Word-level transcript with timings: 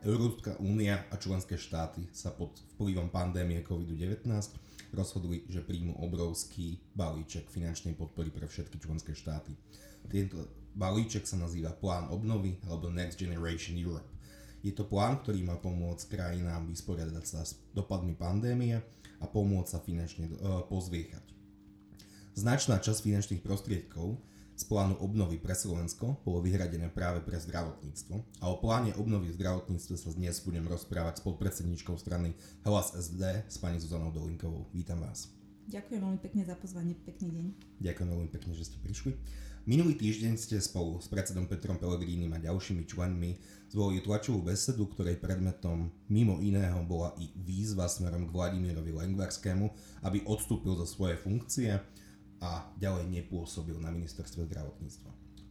Európska 0.00 0.56
únia 0.64 1.04
a 1.12 1.20
členské 1.20 1.60
štáty 1.60 2.08
sa 2.08 2.32
pod 2.32 2.56
vplyvom 2.76 3.12
pandémie 3.12 3.60
COVID-19 3.60 4.24
rozhodli, 4.96 5.44
že 5.52 5.60
príjmu 5.60 6.00
obrovský 6.00 6.80
balíček 6.96 7.52
finančnej 7.52 7.92
podpory 7.92 8.32
pre 8.32 8.48
všetky 8.48 8.80
členské 8.80 9.12
štáty. 9.12 9.52
Tento 10.08 10.40
balíček 10.72 11.28
sa 11.28 11.36
nazýva 11.36 11.76
Plán 11.76 12.08
obnovy 12.08 12.56
alebo 12.64 12.88
Next 12.88 13.20
Generation 13.20 13.76
Europe. 13.76 14.08
Je 14.64 14.72
to 14.72 14.88
plán, 14.88 15.20
ktorý 15.20 15.44
má 15.44 15.60
pomôcť 15.60 16.16
krajinám 16.16 16.64
vysporiadať 16.68 17.24
sa 17.24 17.44
s 17.44 17.60
dopadmi 17.76 18.16
pandémie 18.16 18.80
a 19.20 19.24
pomôcť 19.28 19.68
sa 19.68 19.84
finančne 19.84 20.32
uh, 20.32 20.64
pozviechať. 20.68 21.24
Značná 22.36 22.80
časť 22.80 23.04
finančných 23.04 23.44
prostriedkov 23.44 24.16
z 24.60 24.68
plánu 24.68 25.00
obnovy 25.00 25.40
pre 25.40 25.56
Slovensko 25.56 26.20
bolo 26.20 26.44
vyhradené 26.44 26.92
práve 26.92 27.24
pre 27.24 27.40
zdravotníctvo 27.40 28.44
a 28.44 28.52
o 28.52 28.60
pláne 28.60 28.92
obnovy 29.00 29.32
v 29.32 29.40
zdravotníctve 29.40 29.96
sa 29.96 30.12
dnes 30.12 30.36
budem 30.44 30.68
rozprávať 30.68 31.24
s 31.24 31.24
podpredsedničkou 31.24 31.96
strany 31.96 32.36
Hlas 32.68 32.92
SD 32.92 33.48
s 33.48 33.56
pani 33.56 33.80
Zuzanou 33.80 34.12
Dolinkovou. 34.12 34.68
Vítam 34.76 35.00
vás. 35.00 35.32
Ďakujem 35.64 36.04
veľmi 36.04 36.20
pekne 36.20 36.42
za 36.44 36.60
pozvanie, 36.60 36.92
pekný 36.92 37.32
deň. 37.32 37.46
Ďakujem 37.80 38.08
veľmi 38.12 38.28
pekne, 38.28 38.52
že 38.52 38.68
ste 38.68 38.76
prišli. 38.84 39.16
Minulý 39.64 39.96
týždeň 39.96 40.36
ste 40.36 40.60
spolu 40.60 41.00
s 41.00 41.08
predsedom 41.08 41.48
Petrom 41.48 41.80
Pelegrínim 41.80 42.32
a 42.36 42.42
ďalšími 42.44 42.84
členmi 42.84 43.40
zvolili 43.72 44.04
tlačovú 44.04 44.44
besedu, 44.44 44.92
ktorej 44.92 45.24
predmetom 45.24 45.88
mimo 46.12 46.36
iného 46.44 46.84
bola 46.84 47.16
i 47.16 47.32
výzva 47.32 47.88
smerom 47.88 48.28
k 48.28 48.34
Vladimirovi 48.36 48.92
Lengvarskému, 48.92 49.72
aby 50.04 50.20
odstúpil 50.28 50.76
zo 50.76 50.84
svojej 50.84 51.16
funkcie 51.16 51.80
a 52.40 52.72
ďalej 52.80 53.08
nepôsobil 53.08 53.76
na 53.76 53.92
ministerstve 53.92 54.48
zdravotníctva. 54.48 55.10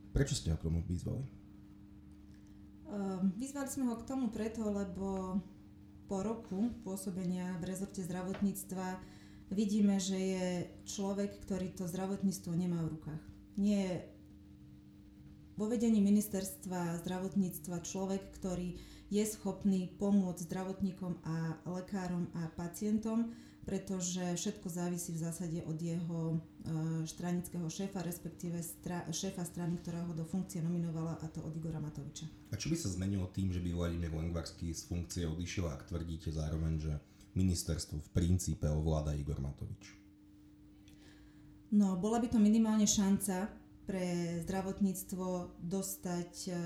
Prečo 0.10 0.34
ste 0.34 0.50
ho 0.50 0.58
k 0.58 0.66
tomu 0.66 0.82
vyzvali? 0.86 1.22
Ehm, 2.90 3.38
vyzvali 3.38 3.70
sme 3.70 3.86
ho 3.94 3.96
k 4.02 4.08
tomu 4.10 4.34
preto, 4.34 4.66
lebo 4.66 5.38
po 6.10 6.26
roku 6.26 6.74
pôsobenia 6.82 7.54
v 7.62 7.70
rezorte 7.70 8.02
zdravotníctva 8.02 8.98
vidíme, 9.54 10.02
že 10.02 10.18
je 10.18 10.48
človek, 10.90 11.38
ktorý 11.46 11.70
to 11.78 11.86
zdravotníctvo 11.86 12.52
nemá 12.58 12.82
v 12.82 12.98
rukách. 12.98 13.24
Nie 13.62 13.78
je 13.78 13.96
vo 15.54 15.70
vedení 15.70 16.02
ministerstva 16.02 17.04
zdravotníctva 17.06 17.86
človek, 17.86 18.34
ktorý 18.42 18.80
je 19.14 19.24
schopný 19.28 19.92
pomôcť 20.02 20.48
zdravotníkom 20.50 21.22
a 21.26 21.62
lekárom 21.70 22.32
a 22.38 22.50
pacientom, 22.58 23.30
pretože 23.68 24.40
všetko 24.40 24.66
závisí 24.66 25.14
v 25.14 25.22
zásade 25.30 25.60
od 25.62 25.78
jeho 25.78 26.42
štranického 27.08 27.66
šéfa, 27.66 28.04
respektíve 28.04 28.60
stra, 28.60 29.08
šéfa 29.08 29.48
strany, 29.48 29.80
ktorá 29.80 30.04
ho 30.06 30.14
do 30.14 30.28
funkcie 30.28 30.60
nominovala, 30.60 31.18
a 31.24 31.26
to 31.32 31.40
od 31.40 31.56
Igora 31.56 31.80
Matoviča. 31.80 32.28
A 32.52 32.56
čo 32.60 32.68
by 32.68 32.76
sa 32.76 32.92
zmenilo 32.92 33.32
tým, 33.32 33.50
že 33.50 33.64
by 33.64 33.72
Vladimír 33.72 34.12
Lengvarský 34.12 34.70
z 34.76 34.84
funkcie 34.86 35.24
odišiel, 35.24 35.72
ak 35.72 35.88
tvrdíte 35.88 36.30
zároveň, 36.30 36.74
že 36.78 36.94
ministerstvo 37.34 38.04
v 38.04 38.10
princípe 38.12 38.68
ovláda 38.68 39.16
Igor 39.16 39.40
Matovič? 39.40 39.96
No, 41.70 41.96
bola 41.96 42.18
by 42.20 42.28
to 42.34 42.42
minimálne 42.42 42.90
šanca 42.90 43.48
pre 43.86 44.38
zdravotníctvo 44.46 45.58
dostať 45.62 46.34
uh, 46.50 46.58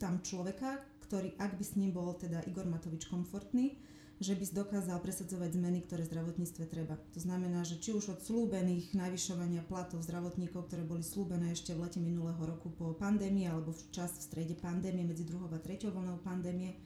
tam 0.00 0.20
človeka, 0.20 0.82
ktorý, 1.06 1.38
ak 1.38 1.54
by 1.56 1.64
s 1.64 1.76
ním 1.78 1.94
bol 1.94 2.12
teda 2.18 2.42
Igor 2.48 2.66
Matovič 2.66 3.06
komfortný, 3.06 3.78
že 4.16 4.32
by 4.32 4.44
dokázal 4.48 4.96
presadzovať 5.04 5.60
zmeny, 5.60 5.84
ktoré 5.84 6.08
v 6.08 6.10
zdravotníctve 6.16 6.64
treba. 6.72 6.96
To 7.12 7.20
znamená, 7.20 7.68
že 7.68 7.76
či 7.76 7.92
už 7.92 8.16
od 8.16 8.20
slúbených 8.24 8.96
navyšovania 8.96 9.60
platov 9.68 10.00
zdravotníkov, 10.00 10.72
ktoré 10.72 10.88
boli 10.88 11.04
slúbené 11.04 11.52
ešte 11.52 11.76
v 11.76 11.84
lete 11.84 12.00
minulého 12.00 12.40
roku 12.40 12.72
po 12.72 12.96
pandémii 12.96 13.44
alebo 13.44 13.76
v 13.76 13.82
čas 13.92 14.16
v 14.16 14.24
strede 14.24 14.54
pandémie 14.56 15.04
medzi 15.04 15.28
druhou 15.28 15.52
a 15.52 15.60
treťou 15.60 15.92
vlnou 15.92 16.16
pandémie, 16.24 16.80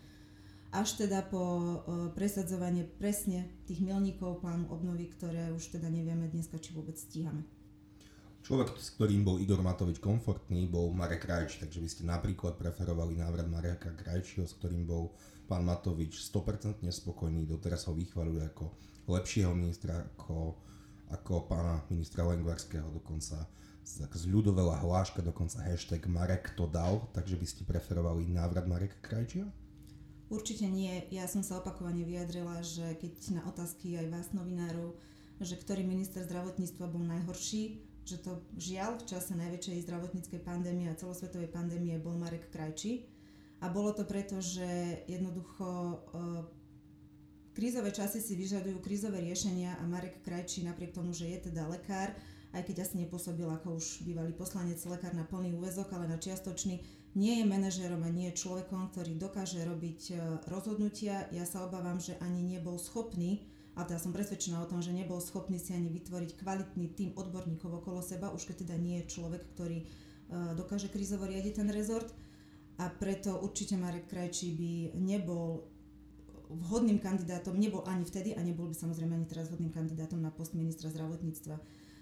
až 0.75 0.99
teda 0.99 1.23
po 1.27 1.43
uh, 1.43 1.71
presadzovanie 2.15 2.83
presne 2.87 3.47
tých 3.67 3.79
milníkov 3.79 4.43
plánu 4.43 4.67
obnovy, 4.71 5.11
ktoré 5.11 5.55
už 5.55 5.79
teda 5.79 5.87
nevieme 5.87 6.27
dneska, 6.31 6.59
či 6.59 6.75
vôbec 6.75 6.99
stíhame. 6.99 7.47
Človek, 8.41 8.73
s 8.81 8.97
ktorým 8.97 9.23
bol 9.23 9.37
Igor 9.37 9.61
Matovič 9.61 10.01
komfortný, 10.01 10.65
bol 10.65 10.91
Marek 10.97 11.29
Krajč, 11.29 11.61
takže 11.61 11.79
by 11.79 11.89
ste 11.89 12.03
napríklad 12.09 12.57
preferovali 12.57 13.21
návrat 13.21 13.47
Mareka 13.47 13.93
Krajčiho, 13.93 14.49
s 14.49 14.57
ktorým 14.57 14.89
bol 14.89 15.13
pán 15.45 15.63
Matovič 15.63 16.19
100% 16.33 16.81
spokojný, 16.89 17.45
doteraz 17.45 17.85
ho 17.87 17.93
vychvaľuje 17.93 18.43
ako 18.55 18.65
lepšieho 19.13 19.53
ministra, 19.53 20.09
ako, 20.17 20.57
ako 21.13 21.51
pána 21.51 21.85
ministra 21.93 22.25
Lengvarského, 22.25 22.89
dokonca 22.91 23.45
z 23.91 24.25
ľudovela 24.31 24.79
hláška, 24.79 25.19
dokonca 25.21 25.61
hashtag 25.67 26.07
Marek 26.07 26.55
to 26.55 26.71
dal, 26.71 27.11
takže 27.11 27.35
by 27.35 27.47
ste 27.49 27.63
preferovali 27.67 28.31
návrat 28.31 28.65
Mareka 28.71 28.97
Krajčia? 29.03 29.51
Určite 30.31 30.71
nie. 30.71 31.11
Ja 31.11 31.27
som 31.27 31.43
sa 31.43 31.59
opakovane 31.59 32.07
vyjadrila, 32.07 32.63
že 32.63 32.95
keď 33.03 33.13
na 33.35 33.43
otázky 33.51 33.99
aj 33.99 34.07
vás 34.15 34.27
novinárov, 34.31 34.95
že 35.43 35.59
ktorý 35.59 35.83
minister 35.83 36.23
zdravotníctva 36.23 36.87
bol 36.87 37.03
najhorší, 37.03 37.90
že 38.11 38.19
to 38.19 38.43
žiaľ 38.59 38.99
v 38.99 39.07
čase 39.07 39.39
najväčšej 39.39 39.87
zdravotníckej 39.87 40.41
pandémie 40.43 40.91
a 40.91 40.99
celosvetovej 40.99 41.55
pandémie 41.55 41.95
bol 42.03 42.19
Marek 42.19 42.51
Krajčí, 42.51 43.07
a 43.61 43.69
bolo 43.69 43.93
to 43.93 44.09
preto, 44.09 44.41
že 44.41 44.65
jednoducho 45.05 45.69
uh, 45.69 46.49
krízové 47.53 47.93
časy 47.93 48.25
si 48.25 48.33
vyžadujú 48.33 48.81
krízové 48.81 49.21
riešenia 49.21 49.77
a 49.77 49.85
Marek 49.85 50.25
Krajčí 50.25 50.65
napriek 50.65 50.97
tomu, 50.97 51.13
že 51.13 51.29
je 51.29 51.53
teda 51.53 51.69
lekár, 51.69 52.17
aj 52.57 52.63
keď 52.65 52.89
asi 52.89 53.05
nepôsobil 53.05 53.45
ako 53.47 53.77
už 53.77 54.01
bývalý 54.03 54.33
poslanec 54.33 54.81
lekár 54.89 55.13
na 55.13 55.29
plný 55.29 55.53
úvezok, 55.61 55.93
ale 55.93 56.09
na 56.09 56.17
čiastočný, 56.17 56.81
nie 57.15 57.43
je 57.43 57.45
manažérom 57.45 58.01
a 58.01 58.11
nie 58.11 58.33
je 58.33 58.41
človekom, 58.41 58.91
ktorý 58.95 59.19
dokáže 59.19 59.63
robiť 59.67 60.01
e, 60.11 60.15
rozhodnutia. 60.47 61.27
Ja 61.35 61.43
sa 61.43 61.67
obávam, 61.67 61.99
že 61.99 62.15
ani 62.23 62.43
nebol 62.43 62.79
schopný, 62.79 63.43
a 63.81 63.89
teda 63.89 63.97
som 63.97 64.13
presvedčená 64.13 64.61
o 64.61 64.69
tom, 64.69 64.85
že 64.85 64.93
nebol 64.93 65.17
schopný 65.25 65.57
si 65.57 65.73
ani 65.73 65.89
vytvoriť 65.89 66.37
kvalitný 66.37 66.93
tým 66.93 67.11
odborníkov 67.17 67.81
okolo 67.81 68.05
seba, 68.05 68.29
už 68.29 68.45
keď 68.45 68.69
teda 68.69 68.77
nie 68.77 69.01
je 69.01 69.17
človek, 69.17 69.41
ktorý 69.57 69.79
e, 69.81 69.87
dokáže 70.53 70.93
krízovo 70.93 71.25
riadiť 71.25 71.65
ten 71.65 71.69
rezort 71.73 72.13
a 72.77 72.93
preto 72.93 73.41
určite 73.41 73.81
Marek 73.81 74.13
Krajčí 74.13 74.53
by 74.53 74.73
nebol 75.01 75.65
vhodným 76.51 76.99
kandidátom, 76.99 77.57
nebol 77.57 77.87
ani 77.87 78.05
vtedy 78.05 78.37
a 78.37 78.45
nebol 78.45 78.69
by 78.69 78.77
samozrejme 78.77 79.17
ani 79.17 79.27
teraz 79.29 79.49
vhodným 79.49 79.73
kandidátom 79.73 80.21
na 80.21 80.29
post 80.35 80.53
ministra 80.53 80.93
zdravotníctva. 80.93 81.57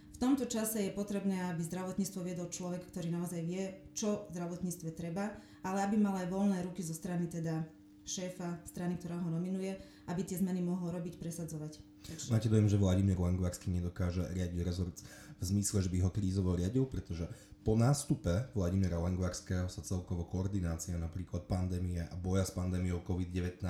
V 0.09 0.17
tomto 0.19 0.51
čase 0.51 0.83
je 0.83 0.91
potrebné, 0.91 1.47
aby 1.53 1.63
zdravotníctvo 1.63 2.21
viedol 2.27 2.51
človek, 2.51 2.83
ktorý 2.91 3.15
naozaj 3.15 3.39
vie, 3.47 3.71
čo 3.95 4.27
v 4.27 4.35
zdravotníctve 4.35 4.91
treba, 4.99 5.31
ale 5.63 5.79
aby 5.87 5.95
mal 5.95 6.19
aj 6.19 6.27
voľné 6.27 6.59
ruky 6.67 6.83
zo 6.83 6.97
strany 6.97 7.31
teda 7.31 7.63
šéfa 8.09 8.65
strany, 8.65 8.97
ktorá 8.97 9.21
ho 9.21 9.31
nominuje, 9.31 9.79
aby 10.09 10.25
tie 10.25 10.41
zmeny 10.41 10.65
mohol 10.65 10.91
robiť, 10.91 11.21
presadzovať. 11.21 11.79
Takže... 12.09 12.33
Máte 12.33 12.49
dojem, 12.49 12.67
že 12.67 12.81
Vladimír 12.81 13.21
Langvarský 13.21 13.69
nedokáže 13.69 14.25
riadiť 14.33 14.61
rezort 14.65 14.97
v 15.39 15.45
zmysle, 15.45 15.85
že 15.85 15.93
by 15.93 15.99
ho 16.03 16.11
krízovo 16.11 16.57
riadil, 16.57 16.89
pretože 16.89 17.29
po 17.63 17.77
nástupe 17.77 18.49
Vladimíra 18.57 18.97
Langvarského 18.97 19.69
sa 19.69 19.85
celkovo 19.85 20.25
koordinácia 20.25 20.97
napríklad 20.97 21.45
pandémie 21.45 22.01
a 22.01 22.15
boja 22.17 22.49
s 22.49 22.57
pandémiou 22.57 23.05
COVID-19 23.05 23.61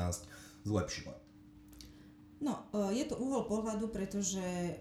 zlepšila. 0.62 1.18
No, 2.38 2.70
e, 2.70 3.02
je 3.02 3.04
to 3.10 3.18
uhol 3.18 3.50
pohľadu, 3.50 3.90
pretože 3.90 4.38
e, 4.38 4.74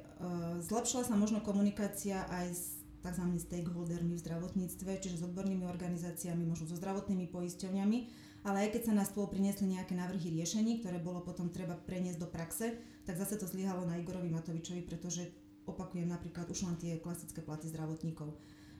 zlepšila 0.61 1.01
sa 1.01 1.17
možno 1.17 1.41
komunikácia 1.41 2.29
aj 2.29 2.47
s 2.53 2.77
tzv. 3.01 3.25
stakeholdermi 3.41 4.13
v 4.13 4.21
zdravotníctve, 4.21 5.01
čiže 5.01 5.17
s 5.17 5.25
odbornými 5.25 5.65
organizáciami, 5.65 6.43
možno 6.45 6.69
so 6.69 6.77
zdravotnými 6.77 7.25
poisťovňami, 7.31 7.99
ale 8.47 8.63
aj 8.63 8.79
keď 8.79 8.81
sa 8.87 8.93
na 8.95 9.03
stôl 9.03 9.27
priniesli 9.27 9.67
nejaké 9.67 9.91
návrhy 9.91 10.39
riešení, 10.39 10.79
ktoré 10.79 11.03
bolo 11.03 11.19
potom 11.19 11.51
treba 11.51 11.75
preniesť 11.75 12.23
do 12.23 12.31
praxe, 12.31 12.79
tak 13.03 13.19
zase 13.19 13.35
to 13.35 13.43
zlyhalo 13.43 13.83
na 13.83 13.99
Igorovi 13.99 14.31
Matovičovi, 14.31 14.87
pretože 14.87 15.27
opakujem 15.67 16.07
napríklad 16.07 16.47
už 16.47 16.63
len 16.63 16.79
tie 16.79 16.95
klasické 17.03 17.43
platy 17.43 17.67
zdravotníkov 17.67 18.31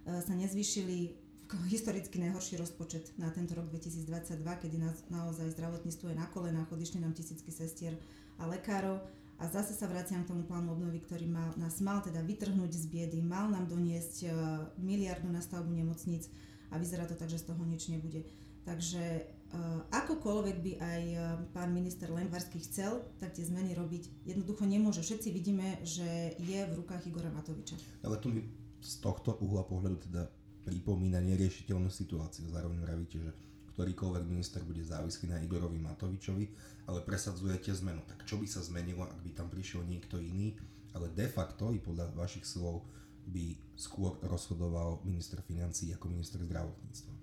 E, 0.08 0.22
sa 0.24 0.34
nezvyšili 0.34 1.20
historicky 1.68 2.20
najhorší 2.20 2.60
rozpočet 2.60 3.12
na 3.20 3.32
tento 3.32 3.56
rok 3.56 3.68
2022, 3.72 4.40
kedy 4.44 4.78
na, 4.80 4.92
naozaj 5.12 5.52
zdravotníctvo 5.56 6.12
je 6.12 6.16
na 6.16 6.28
kolenách, 6.32 6.72
odišli 6.72 7.04
nám 7.04 7.16
tisícky 7.16 7.52
sestier 7.52 7.96
a 8.40 8.48
lekárov. 8.48 9.04
A 9.38 9.46
zase 9.46 9.78
sa 9.78 9.86
vraciam 9.86 10.26
k 10.26 10.34
tomu 10.34 10.50
plánu 10.50 10.74
obnovy, 10.74 10.98
ktorý 10.98 11.30
mal, 11.30 11.54
nás 11.62 11.78
mal 11.78 12.02
teda 12.02 12.26
vytrhnúť 12.26 12.74
z 12.74 12.86
biedy, 12.90 13.22
mal 13.22 13.54
nám 13.54 13.70
doniesť 13.70 14.16
uh, 14.26 14.34
miliardu 14.82 15.30
na 15.30 15.46
stavbu 15.46 15.70
nemocníc 15.78 16.26
a 16.74 16.82
vyzerá 16.82 17.06
to 17.06 17.14
tak, 17.14 17.30
že 17.30 17.46
z 17.46 17.54
toho 17.54 17.62
nič 17.62 17.86
nebude. 17.94 18.26
Takže 18.66 19.30
akokoľvek 19.92 20.58
by 20.60 20.74
aj 20.80 21.04
uh, 21.16 21.22
pán 21.56 21.72
minister 21.72 22.12
Lengvarský 22.12 22.60
chcel, 22.68 23.00
tak 23.18 23.32
tie 23.32 23.48
zmeny 23.48 23.72
robiť 23.74 24.28
jednoducho 24.28 24.68
nemôže. 24.68 25.00
Všetci 25.00 25.32
vidíme, 25.32 25.80
že 25.88 26.36
je 26.36 26.60
v 26.68 26.74
rukách 26.84 27.08
Igora 27.08 27.32
Matoviča. 27.32 27.80
Ale 28.04 28.20
tu 28.20 28.36
z 28.84 28.94
tohto 29.00 29.40
uhla 29.40 29.64
pohľadu 29.64 29.98
teda 30.12 30.28
pripomína 30.68 31.24
neriešiteľnú 31.24 31.88
situáciu. 31.88 32.52
Zároveň 32.52 32.84
vravíte, 32.84 33.24
že 33.24 33.32
ktorýkoľvek 33.78 34.24
minister 34.28 34.66
bude 34.68 34.84
závislý 34.84 35.32
na 35.32 35.40
Igorovi 35.40 35.80
Matovičovi, 35.80 36.46
ale 36.90 37.06
presadzujete 37.06 37.72
zmenu. 37.78 38.04
Tak 38.10 38.28
čo 38.28 38.42
by 38.42 38.48
sa 38.50 38.60
zmenilo, 38.66 39.08
ak 39.08 39.22
by 39.24 39.32
tam 39.32 39.48
prišiel 39.48 39.86
niekto 39.88 40.20
iný, 40.20 40.58
ale 40.92 41.14
de 41.14 41.30
facto 41.30 41.72
i 41.72 41.80
podľa 41.80 42.12
vašich 42.18 42.44
slov 42.44 42.84
by 43.28 43.54
skôr 43.78 44.18
rozhodoval 44.26 45.04
minister 45.06 45.40
financí 45.46 45.94
ako 45.94 46.10
minister 46.10 46.42
zdravotníctva? 46.42 47.17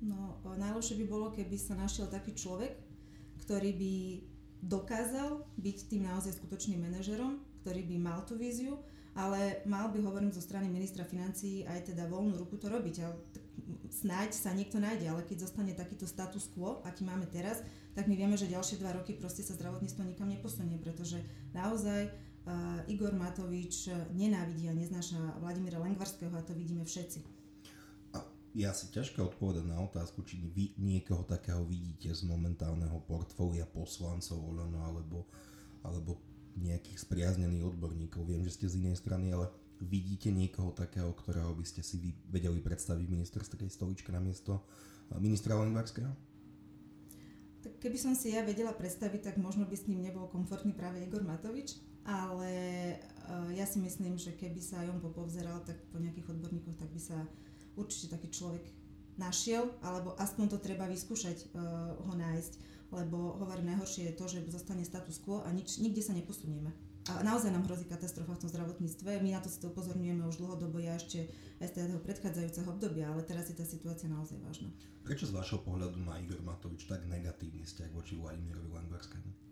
No, 0.00 0.40
najlepšie 0.44 0.96
by 1.04 1.06
bolo, 1.06 1.26
keby 1.28 1.60
sa 1.60 1.76
našiel 1.76 2.08
taký 2.08 2.32
človek, 2.32 2.72
ktorý 3.44 3.70
by 3.76 3.94
dokázal 4.64 5.44
byť 5.60 5.78
tým 5.92 6.08
naozaj 6.08 6.40
skutočným 6.40 6.80
manažerom, 6.80 7.40
ktorý 7.60 7.84
by 7.84 7.96
mal 8.00 8.24
tú 8.24 8.40
víziu, 8.40 8.80
ale 9.12 9.60
mal 9.68 9.92
by, 9.92 10.00
hovorím 10.00 10.32
zo 10.32 10.40
strany 10.40 10.72
ministra 10.72 11.04
financií, 11.04 11.68
aj 11.68 11.92
teda 11.92 12.08
voľnú 12.08 12.40
ruku 12.40 12.56
to 12.56 12.72
robiť. 12.72 12.96
A 13.04 13.12
snáď 13.92 14.32
sa 14.32 14.56
niekto 14.56 14.80
nájde, 14.80 15.10
ale 15.10 15.26
keď 15.26 15.44
zostane 15.44 15.76
takýto 15.76 16.08
status 16.08 16.48
quo, 16.48 16.80
aký 16.86 17.04
máme 17.04 17.28
teraz, 17.28 17.60
tak 17.92 18.08
my 18.08 18.14
vieme, 18.16 18.38
že 18.38 18.48
ďalšie 18.48 18.80
dva 18.80 18.96
roky 18.96 19.12
proste 19.18 19.44
sa 19.44 19.52
zdravotníctvo 19.58 20.06
nikam 20.06 20.30
neposunie, 20.30 20.78
pretože 20.78 21.20
naozaj 21.52 22.08
uh, 22.08 22.80
Igor 22.88 23.12
Matovič 23.12 23.90
nenávidí 24.14 24.70
a 24.70 24.76
neznáša 24.78 25.42
Vladimíra 25.42 25.82
Lengvarského 25.82 26.32
a 26.32 26.46
to 26.46 26.54
vidíme 26.54 26.86
všetci. 26.86 27.39
A 28.50 28.58
ja 28.58 28.74
si 28.74 28.90
ťažko 28.90 29.30
odpovedať 29.30 29.62
na 29.62 29.78
otázku, 29.78 30.26
či 30.26 30.42
vy 30.42 30.74
niekoho 30.74 31.22
takého 31.22 31.62
vidíte 31.62 32.10
z 32.10 32.26
momentálneho 32.26 32.98
portfólia 33.06 33.62
poslancov 33.62 34.42
Olano 34.42 34.82
alebo, 34.82 35.30
alebo 35.86 36.18
nejakých 36.58 37.06
spriaznených 37.06 37.70
odborníkov. 37.70 38.26
Viem, 38.26 38.42
že 38.42 38.58
ste 38.58 38.66
z 38.66 38.82
inej 38.82 38.98
strany, 38.98 39.30
ale 39.30 39.46
vidíte 39.78 40.34
niekoho 40.34 40.74
takého, 40.74 41.14
ktorého 41.14 41.54
by 41.54 41.62
ste 41.62 41.86
si 41.86 42.02
vedeli 42.26 42.58
predstaviť 42.58 43.06
v 43.06 43.14
ministerskej 43.14 43.70
stoličke 43.70 44.10
na 44.10 44.18
miesto 44.18 44.66
ministra 45.18 45.54
Lengvarského? 45.54 46.10
Tak 47.60 47.76
keby 47.78 47.98
som 48.00 48.16
si 48.16 48.32
ja 48.32 48.42
vedela 48.42 48.72
predstaviť, 48.72 49.30
tak 49.30 49.36
možno 49.36 49.68
by 49.68 49.76
s 49.76 49.86
ním 49.86 50.00
nebol 50.00 50.26
komfortný 50.32 50.72
práve 50.72 51.04
Igor 51.04 51.20
Matovič, 51.22 51.76
ale 52.08 52.52
uh, 53.28 53.52
ja 53.52 53.68
si 53.68 53.76
myslím, 53.84 54.16
že 54.16 54.32
keby 54.32 54.60
sa 54.64 54.80
aj 54.80 54.96
on 54.96 55.00
popovzeral, 55.04 55.60
tak 55.62 55.76
po 55.92 56.00
nejakých 56.00 56.32
odborníkoch, 56.32 56.76
tak 56.80 56.88
by 56.88 57.00
sa 57.00 57.20
určite 57.80 58.12
taký 58.12 58.28
človek 58.28 58.62
našiel, 59.16 59.68
alebo 59.80 60.12
aspoň 60.20 60.56
to 60.56 60.58
treba 60.60 60.84
vyskúšať 60.88 61.52
uh, 61.52 61.96
ho 61.96 62.14
nájsť, 62.16 62.52
lebo 62.92 63.40
hovorím, 63.40 63.76
najhoršie 63.76 64.12
je 64.12 64.14
to, 64.16 64.24
že 64.28 64.48
zostane 64.52 64.84
status 64.84 65.20
quo 65.20 65.40
a 65.44 65.48
nič, 65.52 65.80
nikde 65.80 66.04
sa 66.04 66.12
neposunieme. 66.12 66.72
A 67.08 67.24
naozaj 67.24 67.50
nám 67.50 67.64
hrozí 67.64 67.88
katastrofa 67.88 68.36
v 68.36 68.42
tom 68.44 68.52
zdravotníctve. 68.52 69.24
My 69.24 69.32
na 69.32 69.40
to 69.40 69.48
si 69.48 69.56
to 69.56 69.72
upozorňujeme 69.72 70.20
už 70.28 70.36
dlhodobo, 70.36 70.78
ja 70.78 70.94
ešte 71.00 71.32
aj 71.58 71.72
z 71.72 71.88
toho 71.88 72.00
predchádzajúceho 72.04 72.68
obdobia, 72.68 73.08
ale 73.08 73.24
teraz 73.24 73.48
je 73.48 73.56
tá 73.56 73.64
situácia 73.64 74.06
naozaj 74.06 74.36
vážna. 74.44 74.68
Prečo 75.00 75.24
z 75.26 75.32
vášho 75.32 75.64
pohľadu 75.64 75.96
má 75.96 76.20
Igor 76.20 76.44
Matovič 76.44 76.84
tak 76.84 77.08
negatívny 77.08 77.64
vzťah 77.64 77.90
voči 77.96 78.20
Vladimirovi 78.20 78.68
Langvarskému? 78.68 79.49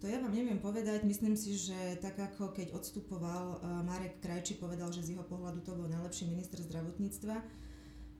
To 0.00 0.04
ja 0.04 0.20
vám 0.20 0.36
neviem 0.36 0.60
povedať. 0.60 1.08
Myslím 1.08 1.40
si, 1.40 1.56
že 1.56 1.96
tak 2.04 2.20
ako 2.20 2.52
keď 2.52 2.76
odstupoval 2.76 3.56
uh, 3.56 3.80
Marek 3.80 4.20
Krajči 4.20 4.60
povedal, 4.60 4.92
že 4.92 5.00
z 5.00 5.16
jeho 5.16 5.24
pohľadu 5.24 5.64
to 5.64 5.72
bol 5.72 5.88
najlepší 5.88 6.28
minister 6.28 6.60
zdravotníctva, 6.60 7.40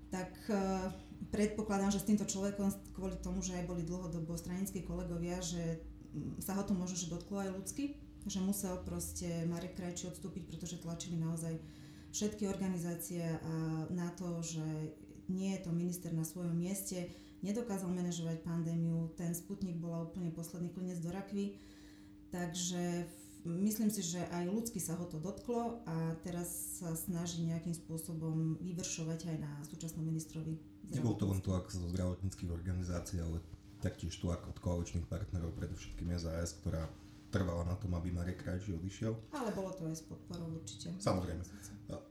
tak 0.08 0.32
uh, 0.48 0.88
predpokladám, 1.28 1.92
že 1.92 2.00
s 2.00 2.08
týmto 2.08 2.24
človekom 2.24 2.72
kvôli 2.96 3.20
tomu, 3.20 3.44
že 3.44 3.60
aj 3.60 3.68
boli 3.68 3.84
dlhodobo 3.84 4.40
stranickí 4.40 4.88
kolegovia, 4.88 5.36
že 5.44 5.84
mm, 6.16 6.40
sa 6.40 6.56
ho 6.56 6.64
to 6.64 6.72
možno 6.72 6.96
že 6.96 7.12
dotklo 7.12 7.44
aj 7.44 7.52
ľudsky, 7.52 8.00
že 8.24 8.40
musel 8.40 8.80
proste 8.80 9.44
Marek 9.44 9.76
Krajčí 9.76 10.08
odstúpiť, 10.08 10.48
pretože 10.48 10.80
tlačili 10.80 11.20
naozaj 11.20 11.60
všetky 12.10 12.48
organizácie 12.48 13.22
na 13.92 14.08
to, 14.16 14.40
že 14.40 14.64
nie 15.28 15.52
je 15.54 15.60
to 15.62 15.70
minister 15.70 16.10
na 16.16 16.24
svojom 16.24 16.56
mieste, 16.56 17.12
nedokázal 17.42 17.90
manažovať 17.92 18.44
pandémiu, 18.44 19.12
ten 19.16 19.34
Sputnik 19.34 19.76
bola 19.76 20.06
úplne 20.06 20.32
posledný 20.32 20.72
klinec 20.72 21.00
do 21.00 21.12
rakvy, 21.12 21.56
takže 22.32 23.08
myslím 23.44 23.90
si, 23.92 24.02
že 24.02 24.20
aj 24.32 24.50
ľudsky 24.50 24.80
sa 24.80 24.96
ho 24.96 25.04
to 25.08 25.20
dotklo 25.20 25.84
a 25.86 26.16
teraz 26.26 26.80
sa 26.82 26.92
snaží 26.96 27.44
nejakým 27.46 27.74
spôsobom 27.74 28.60
vyvršovať 28.60 29.32
aj 29.32 29.36
na 29.40 29.52
súčasnom 29.66 30.02
ministrovi 30.02 30.58
Nebol 30.94 31.18
to 31.18 31.26
len 31.26 31.42
tlak 31.42 31.66
zo 31.66 31.82
zdravotníckých 31.90 32.50
organizácií, 32.52 33.18
ale 33.18 33.42
taktiež 33.82 34.14
tlak 34.22 34.46
od 34.46 34.58
koaličných 34.62 35.06
partnerov, 35.10 35.58
predovšetkým 35.58 36.14
SAS, 36.14 36.54
ktorá 36.62 36.86
trvala 37.34 37.66
na 37.66 37.74
tom, 37.74 37.98
aby 37.98 38.14
Marek 38.14 38.46
Krajčí 38.46 38.70
odišiel. 38.78 39.12
Ale 39.34 39.50
bolo 39.50 39.74
to 39.74 39.90
aj 39.90 39.98
s 39.98 40.04
podporou 40.06 40.46
určite. 40.54 40.94
Samozrejme. 41.02 41.42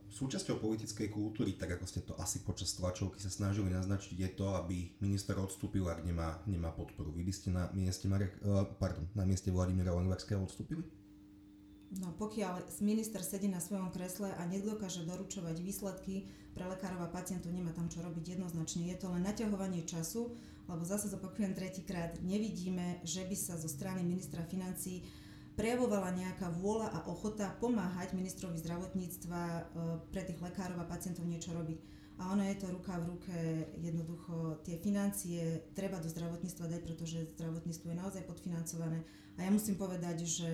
Súčasťou 0.06 0.62
politickej 0.62 1.10
kultúry, 1.10 1.58
tak 1.58 1.76
ako 1.76 1.84
ste 1.84 2.00
to 2.06 2.14
asi 2.16 2.40
počas 2.46 2.72
tlačovky 2.78 3.18
sa 3.18 3.28
snažili 3.28 3.68
naznačiť, 3.74 4.16
je 4.16 4.30
to, 4.32 4.54
aby 4.54 4.96
minister 5.02 5.36
odstúpil, 5.36 5.84
ak 5.90 6.06
nemá, 6.06 6.40
nemá 6.46 6.70
podporu. 6.72 7.10
Vy 7.12 7.26
by 7.26 7.32
ste 7.34 7.48
na 7.52 7.68
mieste, 7.74 8.06
Marek, 8.06 8.38
uh, 8.40 8.64
pardon, 8.78 9.04
na 9.12 9.26
mieste 9.26 9.50
Vladimíra 9.50 9.92
Lengvarského 9.92 10.40
odstúpili? 10.40 10.86
No 11.94 12.10
pokiaľ 12.18 12.66
minister 12.82 13.22
sedí 13.22 13.46
na 13.46 13.62
svojom 13.62 13.94
kresle 13.94 14.34
a 14.34 14.42
nedokáže 14.42 15.06
doručovať 15.06 15.56
výsledky 15.62 16.26
pre 16.50 16.66
lekárov 16.66 17.06
a 17.06 17.12
pacientov, 17.14 17.54
nemá 17.54 17.70
tam 17.70 17.86
čo 17.86 18.02
robiť 18.02 18.36
jednoznačne. 18.36 18.90
Je 18.90 18.98
to 18.98 19.06
len 19.14 19.22
naťahovanie 19.22 19.86
času, 19.86 20.34
lebo 20.66 20.82
zase 20.82 21.14
zopakujem 21.14 21.54
tretíkrát, 21.54 22.18
nevidíme, 22.26 22.98
že 23.06 23.22
by 23.22 23.36
sa 23.38 23.54
zo 23.54 23.70
strany 23.70 24.02
ministra 24.02 24.42
financí 24.50 25.06
prejavovala 25.56 26.12
nejaká 26.12 26.52
vôľa 26.60 26.92
a 26.92 26.98
ochota 27.08 27.48
pomáhať 27.58 28.12
ministrovi 28.12 28.60
zdravotníctva 28.60 29.40
e, 29.42 29.62
pre 30.12 30.22
tých 30.28 30.38
lekárov 30.38 30.76
a 30.78 30.86
pacientov 30.86 31.24
niečo 31.24 31.56
robiť. 31.56 31.80
A 32.16 32.32
ono 32.32 32.44
je 32.48 32.56
to 32.56 32.72
ruka 32.72 32.96
v 32.96 33.08
ruke, 33.12 33.36
jednoducho 33.76 34.64
tie 34.64 34.80
financie 34.80 35.68
treba 35.76 36.00
do 36.00 36.08
zdravotníctva 36.08 36.64
dať, 36.64 36.80
pretože 36.80 37.28
zdravotníctvo 37.36 37.92
je 37.92 38.00
naozaj 38.00 38.22
podfinancované. 38.24 39.04
A 39.36 39.44
ja 39.44 39.50
musím 39.52 39.76
povedať, 39.76 40.24
že 40.24 40.48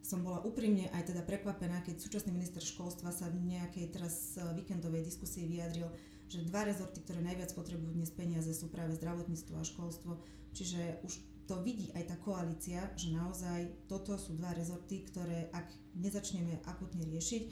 som 0.00 0.24
bola 0.24 0.40
úprimne 0.40 0.88
aj 0.92 1.12
teda 1.12 1.20
prekvapená, 1.24 1.84
keď 1.84 2.00
súčasný 2.00 2.32
minister 2.32 2.64
školstva 2.64 3.12
sa 3.12 3.28
v 3.32 3.40
nejakej 3.56 3.88
teraz 3.88 4.36
e, 4.36 4.44
víkendovej 4.52 5.04
diskusii 5.04 5.48
vyjadril, 5.48 5.88
že 6.28 6.44
dva 6.48 6.64
rezorty, 6.64 7.00
ktoré 7.04 7.20
najviac 7.24 7.52
potrebujú 7.56 7.92
dnes 7.92 8.12
peniaze, 8.12 8.52
sú 8.52 8.68
práve 8.72 8.96
zdravotníctvo 8.96 9.54
a 9.60 9.64
školstvo. 9.64 10.16
Čiže 10.52 11.00
už 11.04 11.31
to 11.52 11.60
vidí 11.60 11.92
aj 11.92 12.08
tá 12.08 12.16
koalícia, 12.16 12.80
že 12.96 13.12
naozaj 13.12 13.84
toto 13.84 14.16
sú 14.16 14.32
dva 14.40 14.56
rezorty, 14.56 15.04
ktoré 15.04 15.52
ak 15.52 15.68
nezačneme 16.00 16.64
akutne 16.64 17.04
riešiť, 17.04 17.42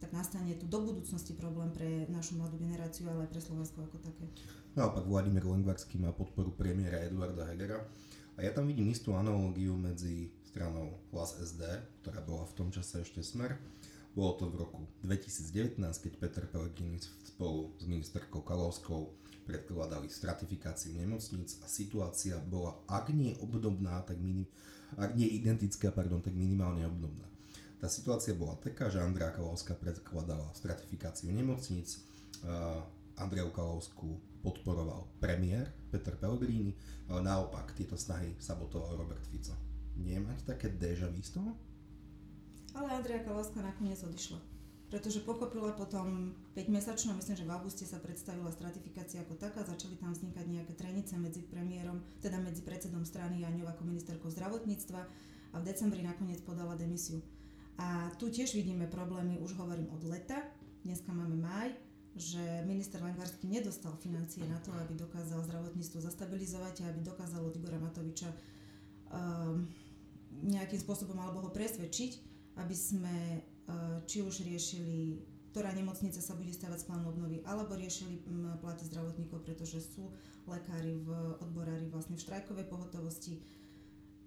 tak 0.00 0.16
nastane 0.16 0.56
tu 0.56 0.64
do 0.64 0.80
budúcnosti 0.80 1.36
problém 1.36 1.68
pre 1.76 2.08
našu 2.08 2.40
mladú 2.40 2.56
generáciu, 2.56 3.12
ale 3.12 3.28
aj 3.28 3.36
pre 3.36 3.44
Slovensko 3.44 3.84
ako 3.84 4.00
také. 4.00 4.24
Naopak 4.72 5.04
Vladimír 5.04 5.44
Lengvarský 5.44 6.00
má 6.00 6.08
podporu 6.08 6.56
premiéra 6.56 7.04
Eduarda 7.04 7.52
Hegera 7.52 7.84
a 8.32 8.40
ja 8.40 8.48
tam 8.56 8.64
vidím 8.64 8.88
istú 8.88 9.12
analógiu 9.12 9.76
medzi 9.76 10.32
stranou 10.48 10.96
Hlas 11.12 11.36
SD, 11.36 11.60
ktorá 12.00 12.24
bola 12.24 12.48
v 12.48 12.56
tom 12.56 12.72
čase 12.72 13.04
ešte 13.04 13.20
smer. 13.20 13.60
Bolo 14.10 14.34
to 14.34 14.50
v 14.50 14.58
roku 14.58 14.82
2019, 15.06 15.78
keď 15.78 16.12
Peter 16.18 16.44
Pellegrini 16.50 16.98
spolu 17.00 17.70
s 17.78 17.86
ministerkou 17.86 18.42
Kalovskou 18.42 19.14
predkladali 19.46 20.10
stratifikáciu 20.10 20.98
nemocníc 20.98 21.62
a 21.62 21.70
situácia 21.70 22.38
bola, 22.42 22.74
ak 22.90 23.14
nie 23.14 23.38
obdobná, 23.38 24.02
tak 24.02 24.18
minim, 24.18 24.50
ak 24.98 25.14
nie 25.14 25.30
identická, 25.30 25.94
pardon, 25.94 26.18
tak 26.18 26.34
minimálne 26.34 26.82
obdobná. 26.90 27.26
Tá 27.78 27.86
situácia 27.86 28.34
bola 28.34 28.58
taká, 28.58 28.90
že 28.90 28.98
Andrea 28.98 29.30
Kalovská 29.30 29.78
predkladala 29.78 30.52
stratifikáciu 30.58 31.30
nemocníc, 31.30 32.02
Andreju 33.14 33.54
Kalovskú 33.54 34.18
podporoval 34.42 35.06
premiér 35.22 35.70
Peter 35.94 36.18
Pellegrini, 36.18 36.74
ale 37.06 37.22
naopak 37.22 37.72
tieto 37.78 37.94
snahy 37.94 38.34
sabotoval 38.42 38.98
Robert 38.98 39.22
Fico 39.30 39.70
nemáte 40.00 40.42
také 40.46 40.68
deja 40.72 41.08
vu 41.08 41.20
z 41.22 41.36
toho? 41.36 41.52
Ale 42.74 42.88
Andrea 42.94 43.22
Kalavská 43.22 43.62
nakoniec 43.62 43.98
odišla. 44.02 44.38
Pretože 44.90 45.22
pochopila 45.22 45.70
potom 45.70 46.34
5-mesačnou, 46.58 47.14
myslím, 47.14 47.38
že 47.38 47.46
v 47.46 47.54
auguste 47.54 47.86
sa 47.86 48.02
predstavila 48.02 48.50
stratifikácia 48.50 49.22
ako 49.22 49.38
taká, 49.38 49.62
začali 49.62 49.94
tam 49.94 50.10
vznikať 50.10 50.46
nejaké 50.50 50.74
trenice 50.74 51.14
medzi 51.14 51.46
premiérom, 51.46 52.02
teda 52.18 52.42
medzi 52.42 52.66
predsedom 52.66 53.06
strany 53.06 53.46
Jaňov 53.46 53.70
ako 53.70 53.86
ministerkou 53.86 54.34
zdravotníctva 54.34 55.00
a 55.54 55.56
v 55.62 55.66
decembri 55.66 56.02
nakoniec 56.02 56.42
podala 56.42 56.74
demisiu. 56.74 57.22
A 57.78 58.10
tu 58.18 58.34
tiež 58.34 58.50
vidíme 58.50 58.90
problémy, 58.90 59.38
už 59.38 59.54
hovorím 59.62 59.86
od 59.94 60.02
leta, 60.10 60.42
dneska 60.82 61.14
máme 61.14 61.38
maj, 61.38 61.70
že 62.18 62.42
minister 62.66 62.98
Lengvarský 62.98 63.46
nedostal 63.46 63.94
financie 64.02 64.42
na 64.50 64.58
to, 64.58 64.74
aby 64.74 64.98
dokázal 64.98 65.46
zdravotníctvo 65.46 66.02
zastabilizovať 66.02 66.82
a 66.82 66.90
aby 66.90 67.06
dokázal 67.06 67.46
od 67.46 67.54
Igora 67.54 67.78
Matoviča 67.78 68.34
um, 68.34 69.70
nejakým 70.42 70.82
spôsobom 70.82 71.14
alebo 71.14 71.46
ho 71.46 71.50
presvedčiť, 71.54 72.12
aby 72.60 72.76
sme 72.76 73.16
e, 73.16 73.40
či 74.04 74.20
už 74.20 74.44
riešili, 74.44 75.24
ktorá 75.50 75.72
nemocnica 75.74 76.20
sa 76.22 76.36
bude 76.36 76.52
stavať 76.54 76.84
z 76.84 76.86
plánu 76.86 77.10
obnovy, 77.10 77.42
alebo 77.42 77.74
riešili 77.74 78.22
platy 78.62 78.86
zdravotníkov, 78.86 79.42
pretože 79.42 79.82
sú 79.82 80.12
lekári 80.46 80.94
v 81.00 81.08
odborári 81.42 81.88
vlastne 81.90 82.14
v 82.14 82.22
štrajkovej 82.22 82.66
pohotovosti. 82.70 83.42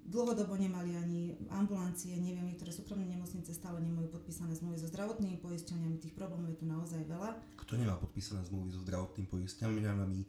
Dlhodobo 0.04 0.60
nemali 0.60 1.00
ani 1.00 1.22
ambulancie, 1.48 2.12
neviem, 2.20 2.44
niektoré 2.44 2.76
súkromné 2.76 3.08
nemocnice 3.08 3.56
stále 3.56 3.80
nemajú 3.80 4.12
podpísané 4.12 4.52
zmluvy 4.52 4.84
so 4.84 4.92
zdravotnými 4.92 5.40
poisťovňami, 5.40 5.96
tých 6.04 6.12
problémov 6.12 6.52
je 6.52 6.60
tu 6.60 6.68
naozaj 6.68 7.08
veľa. 7.08 7.40
Kto 7.56 7.80
nemá 7.80 7.96
podpísané 7.96 8.44
zmluvy 8.44 8.76
so 8.76 8.84
zdravotnými 8.84 9.32
poisťovňami, 9.32 10.20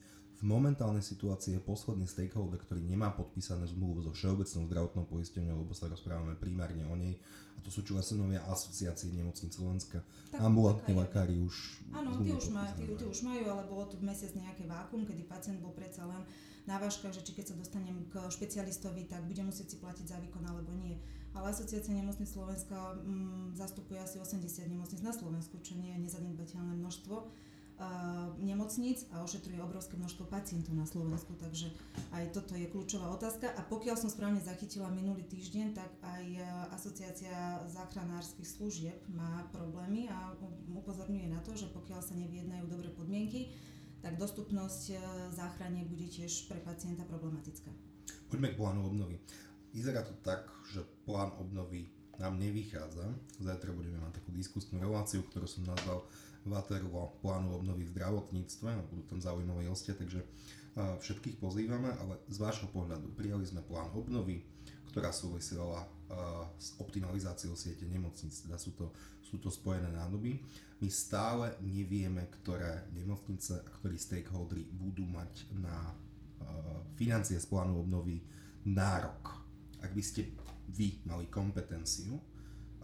v 0.45 0.53
momentálnej 0.53 1.01
situácii 1.01 1.57
je 1.57 1.63
posledný 1.65 2.05
stakeholder, 2.05 2.61
ktorý 2.61 2.85
nemá 2.85 3.09
podpísané 3.17 3.65
zmluvu 3.65 4.05
so 4.05 4.13
Všeobecnou 4.13 4.69
zdravotnou 4.69 5.05
poisťovňou, 5.09 5.57
lebo 5.65 5.73
sa 5.73 5.89
rozprávame 5.89 6.37
primárne 6.37 6.85
o 6.85 6.93
nej, 6.93 7.17
a 7.57 7.65
to 7.65 7.73
sú 7.73 7.81
členovia 7.81 8.45
asociácie 8.53 9.09
nemocníc 9.17 9.57
Slovenska. 9.57 10.05
Tak, 10.29 10.45
Ambulantní 10.45 10.93
lekári 11.01 11.41
už... 11.41 11.89
Áno, 11.97 12.21
tí 12.21 12.29
už, 12.29 12.53
majú, 12.53 12.77
tí, 12.77 12.93
tí 12.93 13.05
už 13.09 13.25
majú, 13.25 13.45
ale 13.57 13.65
bolo 13.65 13.89
tu 13.89 13.97
mesiac 14.05 14.37
nejaké 14.37 14.69
vákum, 14.69 15.09
kedy 15.09 15.25
pacient 15.25 15.65
bol 15.65 15.73
predsa 15.73 16.05
len 16.05 16.21
na 16.69 16.77
váškach, 16.77 17.17
že 17.17 17.25
či 17.25 17.33
keď 17.33 17.57
sa 17.57 17.57
dostanem 17.57 18.05
k 18.13 18.21
špecialistovi, 18.29 19.09
tak 19.09 19.25
bude 19.25 19.41
musieť 19.49 19.73
si 19.73 19.77
platiť 19.81 20.13
za 20.13 20.21
výkon 20.21 20.45
alebo 20.45 20.77
nie. 20.77 21.01
Ale 21.33 21.57
asociácia 21.57 21.97
nemocníc 21.97 22.37
Slovenska 22.37 23.01
mm, 23.01 23.57
zastupuje 23.57 23.97
asi 23.97 24.21
80 24.21 24.45
nemocníc 24.69 25.01
na 25.01 25.17
Slovensku, 25.17 25.57
čo 25.65 25.73
nie 25.81 25.97
je 25.97 26.05
nezanedbateľné 26.05 26.77
množstvo 26.85 27.15
nemocníc 28.39 29.07
a 29.11 29.27
ošetruje 29.27 29.59
obrovské 29.59 29.99
množstvo 29.99 30.31
pacientov 30.31 30.79
na 30.79 30.87
Slovensku, 30.87 31.35
takže 31.35 31.75
aj 32.15 32.31
toto 32.31 32.55
je 32.55 32.71
kľúčová 32.71 33.11
otázka. 33.11 33.51
A 33.51 33.61
pokiaľ 33.67 33.99
som 33.99 34.11
správne 34.11 34.39
zachytila 34.39 34.87
minulý 34.95 35.27
týždeň, 35.27 35.75
tak 35.75 35.91
aj 36.07 36.25
Asociácia 36.71 37.67
záchranárskych 37.67 38.47
služieb 38.47 38.99
má 39.11 39.47
problémy 39.51 40.07
a 40.07 40.39
upozorňuje 40.71 41.27
na 41.27 41.43
to, 41.43 41.59
že 41.59 41.67
pokiaľ 41.75 42.01
sa 42.01 42.15
nevyjednajú 42.15 42.65
dobré 42.71 42.89
podmienky, 42.95 43.51
tak 44.05 44.21
dostupnosť 44.21 44.83
e, 44.93 44.95
záchrane 45.33 45.81
bude 45.89 46.05
tiež 46.05 46.45
pre 46.53 46.61
pacienta 46.61 47.09
problematická. 47.09 47.73
Poďme 48.29 48.53
k 48.53 48.61
plánu 48.61 48.85
obnovy. 48.85 49.17
Vyzerá 49.73 50.05
to 50.05 50.13
tak, 50.21 50.45
že 50.69 50.85
plán 51.09 51.33
obnovy 51.41 51.89
nám 52.21 52.37
nevychádza. 52.37 53.17
Zajtra 53.41 53.73
budeme 53.73 53.97
mať 54.05 54.21
takú 54.21 54.31
diskusnú 54.37 54.77
reláciu, 54.77 55.25
ktorú 55.25 55.49
som 55.49 55.65
nazval 55.65 56.05
Waterloo 56.45 57.21
plánu 57.25 57.57
obnovy 57.57 57.89
v 57.89 57.95
zdravotníctve 57.97 58.69
a 58.69 58.85
budú 58.85 59.03
tam 59.09 59.21
zaujímavé 59.21 59.69
hostia, 59.69 59.97
takže 59.97 60.21
všetkých 60.75 61.39
pozývame, 61.39 61.89
ale 62.03 62.21
z 62.27 62.37
vášho 62.43 62.69
pohľadu 62.69 63.15
prijali 63.15 63.47
sme 63.47 63.63
plán 63.63 63.89
obnovy, 63.95 64.43
ktorá 64.93 65.15
súvisela 65.15 65.87
s 66.61 66.77
optimalizáciou 66.79 67.55
siete 67.57 67.89
nemocníc, 67.89 68.45
teda 68.45 68.59
sú 68.61 68.77
to, 68.77 68.93
sú 69.23 69.41
to 69.41 69.49
spojené 69.49 69.89
nádoby. 69.91 70.39
My 70.83 70.89
stále 70.93 71.57
nevieme, 71.65 72.29
ktoré 72.29 72.87
nemocnice 72.93 73.63
a 73.63 73.71
ktorí 73.81 73.97
stakeholdery 73.97 74.69
budú 74.69 75.09
mať 75.09 75.49
na 75.57 75.95
financie 76.95 77.41
z 77.41 77.47
plánu 77.49 77.83
obnovy 77.83 78.21
nárok. 78.69 79.41
Ak 79.81 79.97
by 79.97 80.03
ste 80.05 80.29
vy 80.69 81.01
mali 81.09 81.27
kompetenciu, 81.33 82.21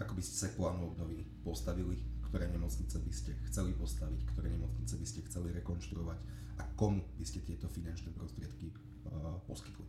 ako 0.01 0.17
by 0.17 0.23
ste 0.25 0.35
sa 0.41 0.49
k 0.49 0.57
plánu 0.57 0.97
obnovy 0.97 1.29
postavili, 1.45 2.01
ktoré 2.31 2.47
nemocnice 2.47 3.03
by 3.03 3.13
ste 3.13 3.35
chceli 3.51 3.75
postaviť, 3.75 4.23
ktoré 4.33 4.55
nemocnice 4.55 4.95
by 4.95 5.07
ste 5.07 5.27
chceli 5.27 5.51
rekonštruovať 5.59 6.19
a 6.59 6.65
komu 6.79 7.03
by 7.19 7.27
ste 7.27 7.43
tieto 7.43 7.67
finančné 7.67 8.15
prostriedky 8.15 8.71
uh, 8.71 9.43
poskytli. 9.51 9.83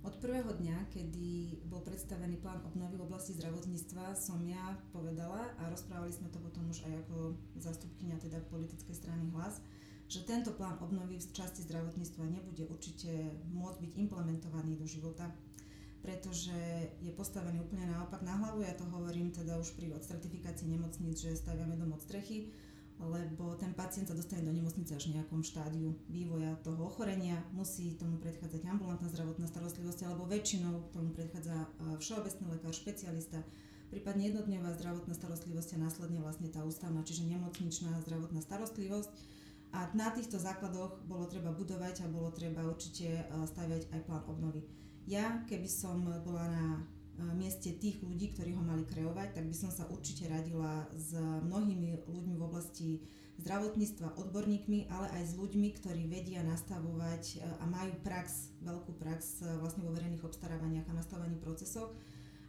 Od 0.00 0.16
prvého 0.16 0.48
dňa, 0.56 0.88
kedy 0.88 1.60
bol 1.68 1.84
predstavený 1.84 2.40
plán 2.40 2.64
obnovy 2.64 2.96
v 2.96 3.04
oblasti 3.04 3.36
zdravotníctva, 3.36 4.16
som 4.16 4.40
ja 4.48 4.80
povedala 4.96 5.52
a 5.60 5.68
rozprávali 5.68 6.08
sme 6.08 6.32
to 6.32 6.40
potom 6.40 6.64
už 6.72 6.88
aj 6.88 7.04
ako 7.04 7.36
zastupkynia 7.60 8.16
teda 8.16 8.40
politickej 8.48 8.96
strany 8.96 9.28
hlas, 9.36 9.60
že 10.08 10.24
tento 10.24 10.56
plán 10.56 10.80
obnovy 10.80 11.20
v 11.20 11.32
časti 11.36 11.68
zdravotníctva 11.68 12.32
nebude 12.32 12.64
určite 12.64 13.36
môcť 13.52 13.78
byť 13.78 13.92
implementovaný 14.00 14.80
do 14.80 14.88
života 14.88 15.28
pretože 16.00 16.56
je 17.04 17.12
postavený 17.12 17.60
úplne 17.60 17.84
naopak 17.92 18.24
na 18.24 18.32
hlavu. 18.40 18.64
Ja 18.64 18.72
to 18.72 18.88
hovorím 18.88 19.30
teda 19.30 19.60
už 19.60 19.76
pri 19.76 19.92
odstratifikácii 19.92 20.68
nemocníc, 20.68 21.20
že 21.20 21.36
staviame 21.36 21.76
dom 21.76 21.92
od 21.92 22.00
strechy, 22.00 22.48
lebo 23.00 23.56
ten 23.56 23.72
pacient 23.72 24.08
sa 24.08 24.16
dostane 24.16 24.44
do 24.44 24.52
nemocnice 24.52 24.92
až 24.96 25.08
v 25.08 25.20
nejakom 25.20 25.40
štádiu 25.40 25.96
vývoja 26.08 26.56
toho 26.60 26.84
ochorenia. 26.84 27.40
Musí 27.56 27.96
tomu 27.96 28.20
predchádzať 28.20 28.60
ambulantná 28.68 29.08
zdravotná 29.08 29.48
starostlivosť, 29.48 30.04
alebo 30.04 30.28
väčšinou 30.28 30.92
tomu 30.92 31.12
predchádza 31.16 31.68
všeobecný 31.96 32.44
lekár, 32.52 32.76
špecialista, 32.76 33.40
prípadne 33.88 34.28
jednodňová 34.28 34.76
zdravotná 34.76 35.16
starostlivosť 35.16 35.76
a 35.76 35.82
následne 35.88 36.20
vlastne 36.20 36.52
tá 36.52 36.60
ústavná, 36.60 37.00
čiže 37.04 37.28
nemocničná 37.28 38.04
zdravotná 38.04 38.44
starostlivosť. 38.44 39.08
A 39.70 39.86
na 39.94 40.10
týchto 40.10 40.36
základoch 40.36 41.06
bolo 41.06 41.30
treba 41.30 41.54
budovať 41.54 42.02
a 42.04 42.10
bolo 42.10 42.34
treba 42.34 42.66
určite 42.66 43.24
staviať 43.48 43.88
aj 43.94 44.00
plán 44.02 44.24
obnovy. 44.26 44.66
Ja, 45.10 45.42
keby 45.50 45.66
som 45.66 46.06
bola 46.22 46.46
na 46.46 46.66
e, 46.78 46.80
mieste 47.34 47.74
tých 47.74 47.98
ľudí, 47.98 48.30
ktorí 48.30 48.54
ho 48.54 48.62
mali 48.62 48.86
kreovať, 48.86 49.34
tak 49.34 49.42
by 49.50 49.56
som 49.58 49.74
sa 49.74 49.82
určite 49.90 50.30
radila 50.30 50.86
s 50.94 51.18
mnohými 51.18 52.06
ľuďmi 52.06 52.38
v 52.38 52.46
oblasti 52.46 53.02
zdravotníctva, 53.42 54.14
odborníkmi, 54.14 54.86
ale 54.86 55.10
aj 55.18 55.22
s 55.26 55.32
ľuďmi, 55.34 55.68
ktorí 55.82 56.06
vedia 56.06 56.46
nastavovať 56.46 57.24
e, 57.26 57.36
a 57.42 57.64
majú 57.66 57.90
prax, 58.06 58.54
veľkú 58.62 59.02
prax 59.02 59.42
e, 59.42 59.58
vlastne 59.58 59.82
vo 59.82 59.90
verejných 59.98 60.22
obstarávaniach 60.22 60.86
a 60.86 60.94
nastavovaní 60.94 61.42
procesov. 61.42 61.90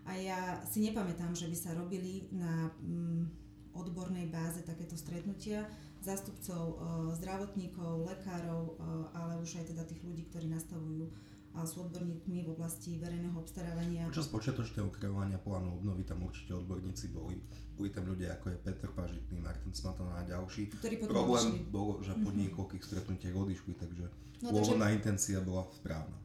A 0.06 0.22
ja 0.22 0.62
si 0.70 0.86
nepamätám, 0.86 1.34
že 1.34 1.50
by 1.50 1.58
sa 1.58 1.74
robili 1.74 2.30
na 2.30 2.70
mm, 2.77 3.25
odbornej 3.74 4.30
báze 4.30 4.62
takéto 4.62 4.94
stretnutia 4.94 5.65
zástupcov 6.01 6.82
zdravotníkov, 7.22 8.10
lekárov, 8.10 8.74
ale 9.13 9.38
už 9.38 9.62
aj 9.62 9.70
teda 9.70 9.86
tých 9.86 10.01
ľudí, 10.01 10.25
ktorí 10.34 10.50
nastavujú 10.50 11.13
s 11.60 11.75
odborníkmi 11.75 12.48
v 12.48 12.50
oblasti 12.55 12.96
verejného 12.96 13.36
obstarávania. 13.36 14.08
Počas 14.08 14.31
počiatočného 14.31 14.88
kreovania 14.88 15.36
plánu 15.36 15.84
obnovy 15.84 16.08
tam 16.08 16.24
určite 16.24 16.55
odborníci 16.55 17.12
boli. 17.12 17.43
Boli 17.75 17.91
tam 17.91 18.08
ľudia 18.08 18.39
ako 18.39 18.55
je 18.55 18.58
Petr 18.63 18.89
Pažitný, 18.96 19.43
Martin 19.43 19.75
Smatana 19.75 20.20
a 20.20 20.24
ďalší. 20.24 20.72
Problém 21.05 21.60
odišli. 21.60 21.67
bol, 21.67 22.00
že 22.00 22.15
po 22.15 22.31
mm-hmm. 22.31 22.39
niekoľkých 22.48 22.84
stretnutiach 22.84 23.36
odišli, 23.36 23.74
takže 23.75 24.05
no, 24.41 24.50
pôvodná 24.55 24.88
takže... 24.88 24.98
intencia 25.03 25.38
bola 25.43 25.67
správna. 25.75 26.17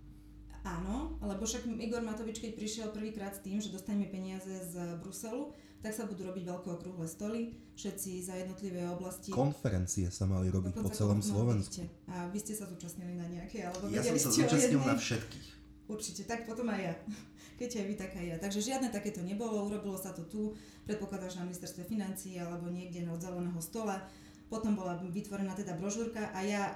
Áno, 0.66 1.14
lebo 1.22 1.46
však 1.46 1.62
Igor 1.78 2.02
Matovič, 2.02 2.42
keď 2.42 2.58
prišiel 2.58 2.88
prvýkrát 2.90 3.38
s 3.38 3.42
tým, 3.46 3.62
že 3.62 3.70
dostaneme 3.70 4.10
peniaze 4.10 4.50
z 4.50 4.98
Bruselu, 4.98 5.54
tak 5.86 5.94
sa 5.94 6.10
budú 6.10 6.26
robiť 6.26 6.50
veľké 6.50 6.66
okrúhle 6.66 7.06
stoly, 7.06 7.54
všetci 7.78 8.18
za 8.18 8.34
jednotlivé 8.34 8.82
oblasti. 8.90 9.30
Konferencie 9.30 10.10
sa 10.10 10.26
mali 10.26 10.50
robiť 10.50 10.74
po 10.74 10.90
celom 10.90 11.22
Slovensku. 11.22 11.86
A 12.10 12.26
vy 12.26 12.42
ste 12.42 12.58
sa 12.58 12.66
zúčastnili 12.66 13.14
na 13.14 13.30
nejaké, 13.30 13.62
alebo 13.62 13.86
Ja 13.94 14.02
som 14.02 14.18
sa 14.18 14.34
zúčastnil 14.34 14.82
na 14.82 14.98
všetkých. 14.98 15.46
Určite, 15.86 16.26
tak 16.26 16.42
potom 16.42 16.66
aj 16.74 16.80
ja. 16.82 16.94
Keď 17.62 17.70
aj 17.70 17.84
vy, 17.86 17.94
tak 17.94 18.10
aj 18.18 18.26
ja. 18.26 18.36
Takže 18.42 18.66
žiadne 18.66 18.90
takéto 18.90 19.22
nebolo, 19.22 19.62
urobilo 19.62 19.94
sa 19.94 20.10
to 20.10 20.26
tu, 20.26 20.58
predpokladáš 20.90 21.38
na 21.38 21.46
ministerstve 21.46 21.86
financií 21.86 22.34
alebo 22.34 22.66
niekde 22.66 23.06
od 23.06 23.22
zeleného 23.22 23.62
stola. 23.62 24.02
Potom 24.50 24.74
bola 24.74 24.98
vytvorená 24.98 25.54
teda 25.54 25.78
brožúrka 25.78 26.34
a 26.34 26.42
ja 26.42 26.74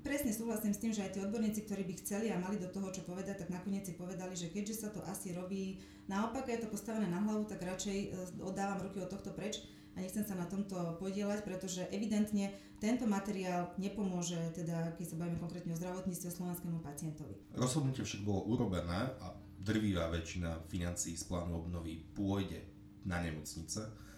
presne 0.00 0.32
súhlasím 0.32 0.72
s 0.72 0.82
tým, 0.82 0.92
že 0.92 1.04
aj 1.04 1.12
tí 1.16 1.18
odborníci, 1.20 1.64
ktorí 1.68 1.84
by 1.84 1.94
chceli 2.04 2.26
a 2.32 2.40
mali 2.40 2.56
do 2.56 2.68
toho 2.68 2.88
čo 2.90 3.04
povedať, 3.04 3.44
tak 3.44 3.52
nakoniec 3.52 3.84
si 3.84 3.94
povedali, 3.94 4.32
že 4.34 4.52
keďže 4.52 4.74
sa 4.74 4.88
to 4.90 5.00
asi 5.06 5.32
robí 5.36 5.80
naopak 6.10 6.50
je 6.50 6.58
to 6.58 6.66
postavené 6.66 7.06
na 7.06 7.22
hlavu, 7.22 7.46
tak 7.46 7.62
radšej 7.62 7.98
e, 8.02 8.08
oddávam 8.42 8.82
ruky 8.82 8.98
od 8.98 9.06
tohto 9.06 9.30
preč 9.30 9.62
a 9.94 10.02
nechcem 10.02 10.26
sa 10.26 10.34
na 10.34 10.50
tomto 10.50 10.98
podielať, 10.98 11.46
pretože 11.46 11.86
evidentne 11.94 12.50
tento 12.82 13.06
materiál 13.06 13.70
nepomôže, 13.78 14.38
teda 14.58 14.98
keď 14.98 15.06
sa 15.06 15.16
bavíme 15.22 15.38
konkrétne 15.38 15.70
o 15.70 15.78
zdravotníctve 15.78 16.28
slovenskému 16.34 16.82
pacientovi. 16.82 17.38
Rozhodnutie 17.54 18.02
však 18.02 18.26
bolo 18.26 18.42
urobené 18.50 19.14
a 19.22 19.30
drvivá 19.62 20.10
väčšina 20.10 20.66
financií 20.66 21.14
z 21.14 21.24
plánu 21.30 21.62
obnovy 21.62 22.02
pôjde 22.16 22.66
na 23.06 23.22
nemocnice 23.22 24.09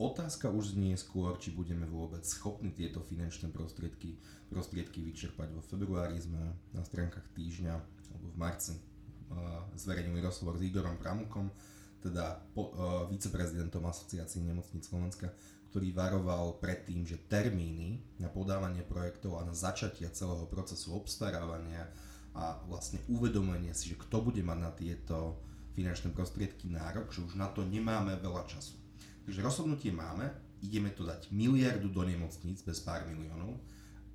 Otázka 0.00 0.48
už 0.48 0.80
znie 0.80 0.96
skôr, 0.96 1.36
či 1.36 1.52
budeme 1.52 1.84
vôbec 1.84 2.24
schopní 2.24 2.72
tieto 2.72 3.04
finančné 3.04 3.52
prostriedky, 3.52 4.16
prostriedky 4.48 5.04
vyčerpať. 5.04 5.52
Vo 5.52 5.60
februári 5.60 6.16
sme 6.16 6.56
na 6.72 6.80
stránkach 6.80 7.28
týždňa 7.36 7.74
alebo 8.08 8.26
v 8.32 8.36
marci 8.40 8.80
zverejnili 9.76 10.24
rozhovor 10.24 10.56
s 10.56 10.64
Igorom 10.64 10.96
Pramukom, 10.96 11.52
teda 12.00 12.40
po, 12.56 12.72
viceprezidentom 13.12 13.84
Asociácie 13.84 14.40
nemocníc 14.40 14.88
Slovenska, 14.88 15.36
ktorý 15.68 15.92
varoval 15.92 16.56
pred 16.64 16.88
tým, 16.88 17.04
že 17.04 17.20
termíny 17.28 18.00
na 18.16 18.32
podávanie 18.32 18.80
projektov 18.80 19.36
a 19.36 19.44
na 19.44 19.52
začatia 19.52 20.08
celého 20.16 20.48
procesu 20.48 20.96
obstarávania 20.96 21.92
a 22.32 22.56
vlastne 22.64 23.04
uvedomenie 23.12 23.76
si, 23.76 23.92
že 23.92 24.00
kto 24.00 24.24
bude 24.24 24.40
mať 24.40 24.58
na 24.64 24.72
tieto 24.72 25.44
finančné 25.76 26.10
prostriedky 26.16 26.72
nárok, 26.72 27.12
že 27.12 27.20
už 27.20 27.36
na 27.36 27.52
to 27.52 27.68
nemáme 27.68 28.16
veľa 28.16 28.48
času. 28.48 28.80
Takže 29.26 29.40
rozhodnutie 29.44 29.92
máme, 29.92 30.28
ideme 30.60 30.90
to 30.92 31.04
dať 31.04 31.32
miliardu 31.32 31.88
do 31.88 32.02
nemocníc 32.04 32.60
bez 32.64 32.80
pár 32.84 33.04
miliónov, 33.08 33.60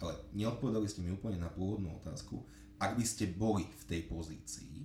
ale 0.01 0.13
neodpovedali 0.35 0.85
ste 0.89 1.01
mi 1.01 1.13
úplne 1.13 1.39
na 1.39 1.49
pôvodnú 1.49 1.95
otázku. 2.03 2.43
Ak 2.77 2.99
by 2.99 3.05
ste 3.07 3.31
boli 3.31 3.63
v 3.63 3.83
tej 3.87 4.01
pozícii, 4.11 4.83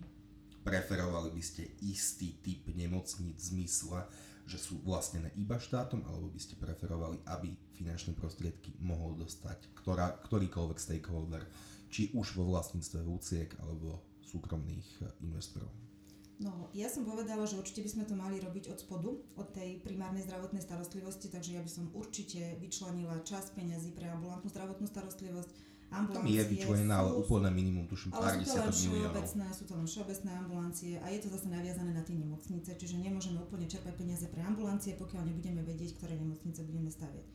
preferovali 0.63 1.35
by 1.35 1.43
ste 1.43 1.67
istý 1.83 2.39
typ 2.45 2.71
nemocníc 2.71 3.37
v 3.41 3.65
zmysle, 3.65 4.07
že 4.47 4.59
sú 4.59 4.83
vlastnené 4.83 5.31
iba 5.39 5.59
štátom, 5.59 6.03
alebo 6.07 6.31
by 6.31 6.41
ste 6.43 6.59
preferovali, 6.59 7.23
aby 7.31 7.55
finančné 7.75 8.19
prostriedky 8.19 8.75
mohol 8.83 9.15
dostať 9.15 9.71
ktorá, 9.79 10.21
ktorýkoľvek 10.27 10.79
stakeholder, 10.79 11.43
či 11.91 12.15
už 12.15 12.39
vo 12.39 12.55
vlastníctve 12.55 13.01
vúciek 13.03 13.51
alebo 13.63 13.99
súkromných 14.27 15.19
investorov. 15.27 15.90
No, 16.41 16.73
ja 16.73 16.89
som 16.89 17.05
povedala, 17.05 17.45
že 17.45 17.61
určite 17.61 17.85
by 17.85 17.91
sme 17.93 18.05
to 18.09 18.17
mali 18.17 18.41
robiť 18.41 18.73
od 18.73 18.81
spodu, 18.81 19.13
od 19.13 19.49
tej 19.53 19.77
primárnej 19.85 20.25
zdravotnej 20.25 20.65
starostlivosti, 20.65 21.29
takže 21.29 21.53
ja 21.53 21.61
by 21.61 21.69
som 21.69 21.93
určite 21.93 22.57
vyčlenila 22.65 23.21
čas 23.29 23.53
peňazí 23.53 23.93
pre 23.93 24.09
ambulantnú 24.09 24.49
zdravotnú 24.49 24.89
starostlivosť 24.89 25.53
ambulancie 25.93 26.33
Tam 26.33 26.39
je 26.41 26.45
vyčlenená, 26.49 26.95
ale 27.03 27.11
úplne 27.19 27.51
minimum, 27.53 27.85
tuším, 27.91 28.15
pár 28.15 28.41
desiatok 28.41 28.73
miliónov. 28.73 29.27
sú 29.53 29.65
to 29.69 29.75
len 29.77 29.85
všeobecné 29.85 30.31
ambulancie 30.33 30.95
a 31.03 31.07
je 31.13 31.19
to 31.21 31.29
zase 31.29 31.47
naviazané 31.51 31.93
na 31.93 32.03
tie 32.07 32.17
nemocnice, 32.17 32.71
čiže 32.73 32.97
nemôžeme 32.97 33.37
úplne 33.43 33.69
čerpať 33.69 34.01
peniaze 34.01 34.25
pre 34.31 34.41
ambulancie, 34.41 34.97
pokiaľ 34.97 35.29
nebudeme 35.29 35.61
vedieť, 35.61 35.99
ktoré 36.01 36.17
nemocnice 36.17 36.65
budeme 36.65 36.89
staviať. 36.89 37.27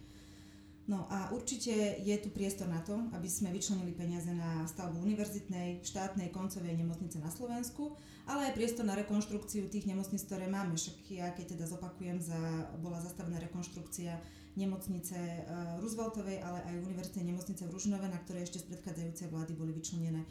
No 0.85 1.09
a 1.09 1.33
určite 1.33 1.97
je 1.97 2.13
tu 2.21 2.29
priestor 2.29 2.69
na 2.69 2.77
to, 2.85 3.09
aby 3.17 3.25
sme 3.25 3.49
vyčlenili 3.49 3.89
peniaze 3.97 4.29
na 4.29 4.69
stavbu 4.69 5.01
univerzitnej, 5.01 5.81
štátnej, 5.81 6.29
koncovej 6.29 6.77
nemocnice 6.77 7.17
na 7.17 7.33
Slovensku, 7.33 7.97
ale 8.29 8.49
aj 8.49 8.53
priestor 8.53 8.85
na 8.85 8.93
rekonštrukciu 8.93 9.65
tých 9.65 9.89
nemocníc, 9.89 10.21
ktoré 10.29 10.45
máme. 10.45 10.77
Však 10.77 10.97
ja 11.09 11.33
keď 11.33 11.57
teda 11.57 11.65
zopakujem, 11.65 12.21
za, 12.21 12.37
bola 12.85 13.01
zastavená 13.01 13.41
rekonštrukcia 13.49 14.13
nemocnice 14.53 15.17
e, 15.17 15.41
Rooseveltovej, 15.81 16.45
ale 16.45 16.61
aj 16.69 16.85
univerzitnej 16.85 17.33
nemocnice 17.33 17.65
v 17.65 17.73
Ružinove, 17.73 18.05
na 18.05 18.21
ktoré 18.21 18.45
ešte 18.45 18.61
z 18.61 18.69
predchádzajúcej 18.69 19.27
vlády 19.33 19.57
boli 19.57 19.73
vyčlenené 19.73 20.21
e, 20.21 20.29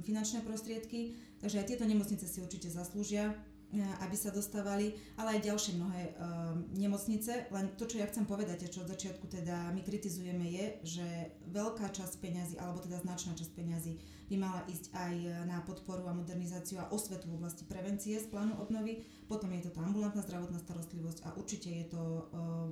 finančné 0.00 0.40
prostriedky. 0.40 1.20
Takže 1.44 1.60
aj 1.60 1.68
tieto 1.68 1.84
nemocnice 1.84 2.24
si 2.24 2.40
určite 2.40 2.72
zaslúžia 2.72 3.36
aby 3.78 4.16
sa 4.18 4.34
dostávali, 4.34 4.98
ale 5.14 5.38
aj 5.38 5.46
ďalšie 5.46 5.78
mnohé 5.78 6.02
uh, 6.10 6.58
nemocnice. 6.74 7.46
Len 7.54 7.70
to, 7.78 7.86
čo 7.86 8.02
ja 8.02 8.10
chcem 8.10 8.26
povedať 8.26 8.66
a 8.66 8.72
čo 8.72 8.82
od 8.82 8.90
začiatku 8.90 9.30
teda 9.30 9.70
my 9.70 9.86
kritizujeme 9.86 10.42
je, 10.50 10.64
že 10.82 11.06
veľká 11.54 11.94
časť 11.94 12.18
peňazí, 12.18 12.58
alebo 12.58 12.82
teda 12.82 12.98
značná 12.98 13.38
časť 13.38 13.52
peňazí 13.54 13.94
by 14.26 14.36
mala 14.38 14.66
ísť 14.66 14.90
aj 14.94 15.14
na 15.46 15.62
podporu 15.62 16.06
a 16.10 16.14
modernizáciu 16.14 16.82
a 16.82 16.90
osvetu 16.90 17.30
v 17.30 17.38
oblasti 17.38 17.62
prevencie 17.66 18.18
z 18.18 18.26
plánu 18.30 18.58
obnovy. 18.58 19.06
Potom 19.30 19.50
je 19.54 19.66
to 19.66 19.74
tá 19.74 19.86
ambulantná 19.86 20.22
zdravotná 20.26 20.58
starostlivosť 20.58 21.26
a 21.26 21.34
určite 21.38 21.70
je 21.70 21.86
to 21.90 22.02
uh, 22.02 22.70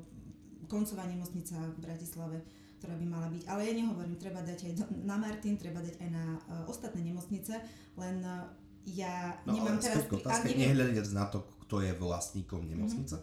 koncová 0.66 1.06
nemocnica 1.06 1.54
v 1.74 1.78
Bratislave, 1.78 2.42
ktorá 2.78 2.94
by 2.94 3.06
mala 3.06 3.26
byť. 3.30 3.42
Ale 3.50 3.66
ja 3.66 3.74
nehovorím, 3.74 4.18
treba 4.18 4.42
dať 4.42 4.58
aj 4.70 4.72
na 5.02 5.18
Martin, 5.18 5.58
treba 5.58 5.82
dať 5.82 5.98
aj 5.98 6.10
na 6.14 6.24
ostatné 6.70 7.02
nemocnice, 7.02 7.58
len 7.98 8.22
ja 8.94 9.36
No 9.44 9.52
nemám 9.52 9.76
ale 9.76 9.82
teraz... 9.82 9.94
späť 9.96 10.04
k 10.04 10.12
pri- 10.12 10.20
otázke, 10.22 10.44
a 10.44 10.48
neviem- 10.48 10.62
nehľadiac 10.72 11.08
na 11.12 11.24
to, 11.26 11.38
kto 11.66 11.76
je 11.84 11.92
vlastníkom 11.94 12.60
nemocnice. 12.64 13.16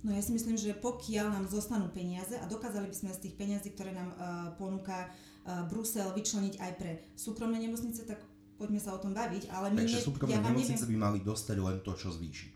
No 0.00 0.12
ja 0.12 0.20
si 0.20 0.36
myslím, 0.36 0.56
že 0.56 0.76
pokiaľ 0.76 1.26
nám 1.32 1.44
zostanú 1.48 1.88
peniaze 1.88 2.36
a 2.36 2.44
dokázali 2.44 2.92
by 2.92 2.96
sme 2.96 3.10
z 3.10 3.22
tých 3.24 3.34
peniazí, 3.34 3.72
ktoré 3.72 3.96
nám 3.96 4.12
uh, 4.12 4.16
ponúka 4.54 5.08
uh, 5.08 5.64
Brusel, 5.64 6.12
vyčleniť 6.12 6.60
aj 6.60 6.72
pre 6.76 6.90
súkromné 7.16 7.56
nemocnice, 7.56 8.04
tak 8.04 8.20
poďme 8.54 8.76
sa 8.78 8.92
o 8.92 9.00
tom 9.00 9.16
baviť, 9.16 9.48
ale 9.48 9.72
my 9.72 9.80
Takže 9.80 9.96
ne- 9.96 10.04
súkromné 10.04 10.36
ja 10.36 10.44
nemocnice 10.44 10.84
neviem, 10.84 10.92
by 10.92 10.98
mali 11.00 11.18
dostať 11.24 11.56
len 11.56 11.76
to, 11.80 11.92
čo 11.96 12.12
zvýši. 12.12 12.48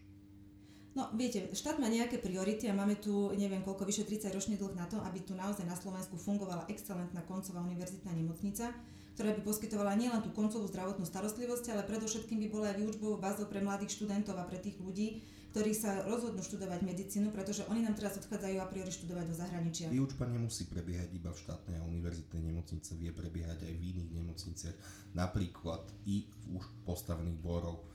No 0.92 1.08
viete, 1.14 1.46
štát 1.54 1.78
má 1.78 1.86
nejaké 1.86 2.18
priority 2.18 2.66
a 2.66 2.74
máme 2.74 2.98
tu 2.98 3.30
neviem 3.32 3.62
koľko, 3.62 3.86
vyše 3.86 4.02
30 4.02 4.28
ročný 4.28 4.54
dlh 4.58 4.74
na 4.74 4.84
to, 4.84 4.98
aby 5.00 5.22
tu 5.22 5.32
naozaj 5.32 5.62
na 5.62 5.78
Slovensku 5.78 6.18
fungovala 6.18 6.66
excelentná 6.66 7.22
koncová 7.22 7.62
univerzitná 7.62 8.12
nemocnica, 8.12 8.74
ktorá 9.18 9.34
by 9.34 9.42
poskytovala 9.42 9.98
nielen 9.98 10.22
tú 10.22 10.30
koncovú 10.30 10.70
zdravotnú 10.70 11.02
starostlivosť, 11.02 11.75
ale 11.75 11.82
predovšetkým 11.90 12.38
by 12.38 12.48
bola 12.54 12.70
aj 12.70 12.78
výučbovou 12.78 13.18
bázou 13.18 13.50
pre 13.50 13.58
mladých 13.58 13.98
študentov 13.98 14.38
a 14.38 14.46
pre 14.46 14.62
tých 14.62 14.78
ľudí, 14.78 15.26
ktorí 15.50 15.75
sa 15.75 16.06
rozhodnú 16.06 16.38
študovať 16.38 16.87
medicínu, 16.87 17.34
pretože 17.34 17.66
oni 17.66 17.82
nám 17.82 17.98
teraz 17.98 18.14
odchádzajú 18.14 18.62
a 18.62 18.70
priori 18.70 18.94
študovať 18.94 19.26
do 19.26 19.34
zahraničia. 19.34 19.90
Výučba 19.90 20.22
nemusí 20.30 20.70
prebiehať 20.70 21.10
iba 21.18 21.34
v 21.34 21.40
štátnej 21.42 21.82
a 21.82 21.88
univerzitnej 21.90 22.46
nemocnice, 22.46 22.94
vie 22.94 23.10
prebiehať 23.10 23.58
aj 23.66 23.75
v 23.75 23.82
iných 23.90 24.10
nemocniciach, 24.22 24.76
napríklad 25.18 25.82
i 26.06 26.22
v 26.22 26.62
už 26.62 26.70
postavených 26.87 27.42
dvorov. 27.42 27.90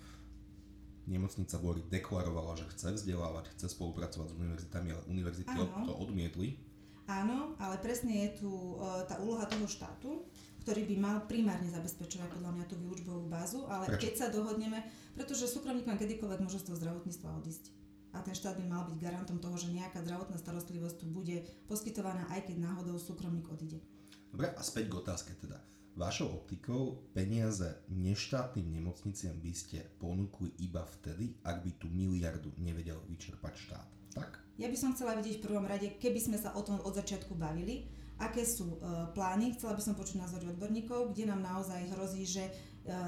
Nemocnica 1.08 1.56
Bory 1.56 1.88
deklarovala, 1.88 2.60
že 2.60 2.68
chce 2.76 3.00
vzdelávať, 3.00 3.48
chce 3.56 3.72
spolupracovať 3.72 4.28
s 4.28 4.36
univerzitami, 4.36 4.92
ale 4.92 5.04
univerzity 5.08 5.56
Áno. 5.56 5.88
to 5.88 5.96
odmietli. 5.96 6.60
Áno, 7.08 7.56
ale 7.60 7.80
presne 7.84 8.28
je 8.28 8.44
tu 8.44 8.52
uh, 8.52 9.04
tá 9.04 9.20
úloha 9.20 9.44
toho 9.44 9.68
štátu, 9.68 10.24
ktorý 10.64 10.88
by 10.88 10.96
mal 10.96 11.18
primárne 11.28 11.68
zabezpečovať 11.68 12.32
podľa 12.40 12.52
mňa 12.56 12.66
tú 12.72 12.80
výučbovú 12.80 13.28
bázu, 13.28 13.68
ale 13.68 13.92
Prečo? 13.92 14.02
keď 14.08 14.14
sa 14.16 14.28
dohodneme, 14.32 14.80
pretože 15.12 15.52
súkromník 15.52 15.84
len 15.84 16.00
kedykoľvek 16.00 16.40
môže 16.40 16.64
z 16.64 16.72
toho 16.72 16.80
zdravotníctva 16.80 17.36
odísť. 17.44 17.76
A 18.16 18.22
ten 18.24 18.32
štát 18.32 18.56
by 18.56 18.66
mal 18.70 18.88
byť 18.88 18.96
garantom 18.96 19.42
toho, 19.44 19.60
že 19.60 19.74
nejaká 19.74 20.00
zdravotná 20.06 20.40
starostlivosť 20.40 20.96
tu 21.02 21.06
bude 21.12 21.44
poskytovaná, 21.68 22.30
aj 22.32 22.48
keď 22.48 22.64
náhodou 22.64 22.96
súkromník 22.96 23.50
odíde. 23.52 23.84
Dobre, 24.32 24.54
a 24.56 24.62
späť 24.64 24.90
k 24.90 24.98
otázke 25.04 25.32
teda. 25.36 25.60
Vašou 25.94 26.34
optikou 26.34 27.06
peniaze 27.14 27.70
neštátnym 27.86 28.66
nemocniciam 28.66 29.38
by 29.38 29.54
ste 29.54 29.78
ponúkli 30.02 30.50
iba 30.58 30.82
vtedy, 30.82 31.38
ak 31.46 31.62
by 31.62 31.72
tú 31.78 31.86
miliardu 31.94 32.50
nevedel 32.58 32.98
vyčerpať 33.06 33.54
štát. 33.54 33.90
Tak? 34.18 34.30
Ja 34.58 34.70
by 34.70 34.78
som 34.78 34.94
chcela 34.98 35.18
vidieť 35.18 35.42
v 35.42 35.46
prvom 35.50 35.66
rade, 35.66 35.94
keby 36.02 36.18
sme 36.18 36.38
sa 36.38 36.54
o 36.58 36.62
tom 36.66 36.82
od 36.82 36.94
začiatku 36.98 37.38
bavili, 37.38 37.90
aké 38.22 38.46
sú 38.46 38.78
e, 38.78 38.78
plány, 39.14 39.58
chcela 39.58 39.74
by 39.74 39.82
som 39.82 39.98
počuť 39.98 40.22
názory 40.22 40.46
odborníkov, 40.54 41.14
kde 41.14 41.30
nám 41.30 41.42
naozaj 41.42 41.90
hrozí, 41.94 42.28
že 42.28 42.44
e, 42.46 42.52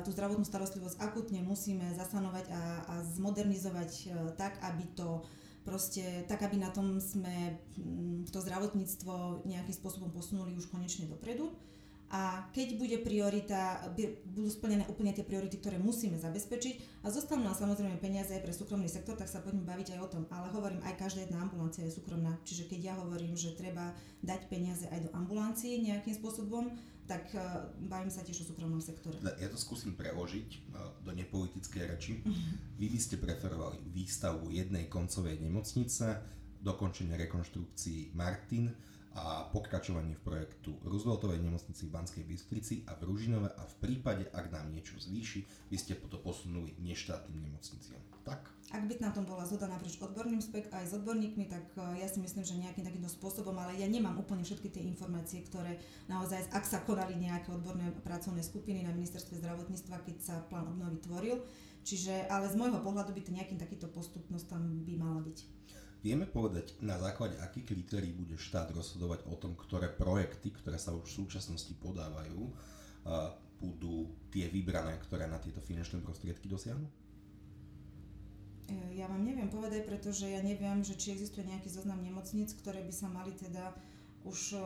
tú 0.02 0.10
zdravotnú 0.10 0.46
starostlivosť 0.46 0.98
akutne 1.02 1.46
musíme 1.46 1.86
zasanovať 1.94 2.46
a, 2.50 2.62
a 2.86 2.94
zmodernizovať 3.16 3.92
e, 3.92 4.06
tak, 4.40 4.58
aby 4.66 4.86
to 4.98 5.22
proste, 5.66 6.26
tak 6.30 6.46
aby 6.46 6.62
na 6.62 6.70
tom 6.70 7.02
sme 7.02 7.58
to 8.30 8.38
zdravotníctvo 8.38 9.46
nejakým 9.50 9.74
spôsobom 9.74 10.14
posunuli 10.14 10.54
už 10.54 10.70
konečne 10.70 11.10
dopredu. 11.10 11.50
A 12.14 12.48
keď 12.54 12.78
bude 12.78 12.98
priorita, 13.02 13.82
budú 14.30 14.48
splnené 14.48 14.86
úplne 14.86 15.10
tie 15.10 15.26
priority, 15.26 15.58
ktoré 15.58 15.82
musíme 15.82 16.22
zabezpečiť 16.22 17.02
a 17.02 17.10
zostanú 17.10 17.50
nám 17.50 17.58
samozrejme 17.58 17.98
peniaze 17.98 18.30
aj 18.30 18.46
pre 18.46 18.54
súkromný 18.54 18.86
sektor, 18.86 19.18
tak 19.18 19.26
sa 19.26 19.42
poďme 19.42 19.66
baviť 19.66 19.98
aj 19.98 20.00
o 20.06 20.12
tom. 20.12 20.24
Ale 20.30 20.54
hovorím, 20.54 20.86
aj 20.86 21.02
každá 21.02 21.26
jedna 21.26 21.42
ambulancia 21.42 21.82
je 21.82 21.98
súkromná. 21.98 22.38
Čiže 22.46 22.70
keď 22.70 22.80
ja 22.80 22.94
hovorím, 23.02 23.34
že 23.34 23.58
treba 23.58 23.90
dať 24.22 24.48
peniaze 24.48 24.86
aj 24.94 25.10
do 25.10 25.14
ambulancií 25.18 25.82
nejakým 25.82 26.14
spôsobom, 26.14 26.78
tak 27.06 27.30
eh, 27.34 27.42
bavím 27.86 28.10
sa 28.10 28.26
tiež 28.26 28.46
o 28.46 28.50
súkromnom 28.54 28.82
sektore. 28.82 29.18
Teda 29.22 29.38
Ja 29.38 29.50
to 29.50 29.58
skúsim 29.62 29.94
preložiť 29.94 30.50
uh, 30.74 30.94
do 31.06 31.14
nepolitickej 31.14 31.84
reči. 31.86 32.14
Vy 32.82 32.88
by 32.90 33.00
ste 33.02 33.22
preferovali 33.22 33.82
výstavbu 33.94 34.50
jednej 34.50 34.90
koncovej 34.90 35.38
nemocnice, 35.42 36.22
dokončenie 36.66 37.14
rekonštrukcií 37.14 38.18
Martin 38.18 38.74
a 39.16 39.48
pokračovanie 39.48 40.20
v 40.20 40.26
projektu 40.28 40.76
Rooseveltovej 40.84 41.40
nemocnici 41.40 41.88
v 41.88 41.96
Banskej 41.96 42.24
Bystrici 42.28 42.84
a 42.84 43.00
v 43.00 43.08
Ružinove 43.08 43.48
a 43.48 43.64
v 43.64 43.76
prípade, 43.80 44.28
ak 44.36 44.52
nám 44.52 44.76
niečo 44.76 45.00
zvýši, 45.00 45.72
by 45.72 45.78
ste 45.80 45.96
to 45.96 46.20
posunuli 46.20 46.76
neštátnym 46.84 47.40
nemocniciam. 47.40 48.04
Tak? 48.28 48.52
Ak 48.76 48.84
by 48.84 48.98
na 49.00 49.16
tom 49.16 49.24
bola 49.24 49.48
zhoda 49.48 49.72
naprieč 49.72 50.02
odborným 50.04 50.44
spek 50.44 50.68
aj 50.74 50.90
s 50.90 50.94
odborníkmi, 51.00 51.48
tak 51.48 51.64
eh, 51.80 52.04
ja 52.04 52.08
si 52.12 52.20
myslím, 52.20 52.44
že 52.44 52.60
nejakým 52.60 52.84
takýmto 52.84 53.08
spôsobom, 53.08 53.56
ale 53.56 53.80
ja 53.80 53.88
nemám 53.88 54.20
úplne 54.20 54.44
všetky 54.44 54.68
tie 54.68 54.84
informácie, 54.84 55.46
ktoré 55.48 55.80
naozaj, 56.12 56.52
ak 56.52 56.68
sa 56.68 56.84
konali 56.84 57.16
nejaké 57.16 57.56
odborné 57.56 57.96
pracovné 58.04 58.44
skupiny 58.44 58.84
na 58.84 58.92
ministerstve 58.92 59.40
zdravotníctva, 59.40 60.04
keď 60.04 60.16
sa 60.20 60.36
plán 60.52 60.68
obnovy 60.68 61.00
tvoril, 61.00 61.40
čiže, 61.88 62.28
ale 62.28 62.52
z 62.52 62.60
môjho 62.60 62.84
pohľadu 62.84 63.16
by 63.16 63.22
to 63.24 63.32
nejakým 63.32 63.62
takýto 63.62 63.88
postupnosť 63.88 64.46
tam 64.52 64.84
by 64.84 64.94
mala 65.00 65.24
byť. 65.24 65.40
Vieme 66.04 66.30
povedať, 66.30 66.78
na 66.84 66.98
základe 67.02 67.38
akých 67.42 67.76
kritérií 67.76 68.14
bude 68.14 68.38
štát 68.38 68.72
rozhodovať 68.74 69.26
o 69.30 69.36
tom, 69.40 69.58
ktoré 69.58 69.90
projekty, 69.90 70.54
ktoré 70.54 70.78
sa 70.78 70.94
už 70.94 71.06
v 71.06 71.16
súčasnosti 71.26 71.74
podávajú, 71.82 72.52
budú 73.62 74.12
tie 74.30 74.52
vybrané, 74.52 75.00
ktoré 75.02 75.26
na 75.26 75.40
tieto 75.40 75.64
finančné 75.64 76.04
prostriedky 76.04 76.46
dosiahnu? 76.46 76.86
E, 78.70 78.76
Ja 78.98 79.08
vám 79.08 79.24
neviem 79.24 79.48
povedať, 79.48 79.88
pretože 79.88 80.28
ja 80.28 80.42
neviem, 80.44 80.84
že 80.84 81.00
či 81.00 81.16
existuje 81.16 81.48
nejaký 81.48 81.72
zoznam 81.72 82.04
nemocníc, 82.04 82.54
ktoré 82.54 82.84
by 82.84 82.94
sa 82.94 83.08
mali 83.10 83.32
teda 83.34 83.74
už 84.26 84.58
e, 84.58 84.60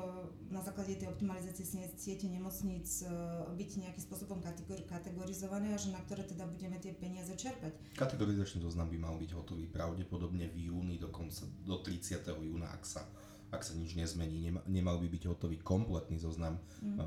na 0.56 0.64
základe 0.64 0.96
tej 0.96 1.12
optimalizácie 1.12 1.68
sie- 1.68 1.92
siete 2.00 2.32
nemocníc 2.32 3.04
e, 3.04 3.12
byť 3.54 3.70
nejakým 3.84 4.04
spôsobom 4.08 4.40
kategor- 4.40 4.88
kategorizované 4.88 5.76
a 5.76 5.78
že 5.78 5.92
na 5.92 6.00
ktoré 6.08 6.24
teda 6.24 6.48
budeme 6.48 6.80
tie 6.80 6.96
peniaze 6.96 7.36
čerpať. 7.36 7.76
Kategorizačný 8.00 8.64
zoznam 8.64 8.88
by 8.88 8.98
mal 8.98 9.16
byť 9.20 9.32
hotový 9.36 9.68
pravdepodobne 9.68 10.48
v 10.56 10.72
júni, 10.72 10.96
dokonca 10.96 11.44
do 11.68 11.76
30. 11.84 12.24
júna, 12.40 12.72
ak 12.72 12.88
sa, 12.88 13.04
ak 13.52 13.60
sa 13.60 13.76
nič 13.76 14.00
nezmení. 14.00 14.48
Nema, 14.48 14.64
nemal 14.72 14.96
by 15.04 15.12
byť 15.12 15.24
hotový 15.28 15.60
kompletný 15.60 16.16
zoznam 16.24 16.56
mm. 16.80 16.98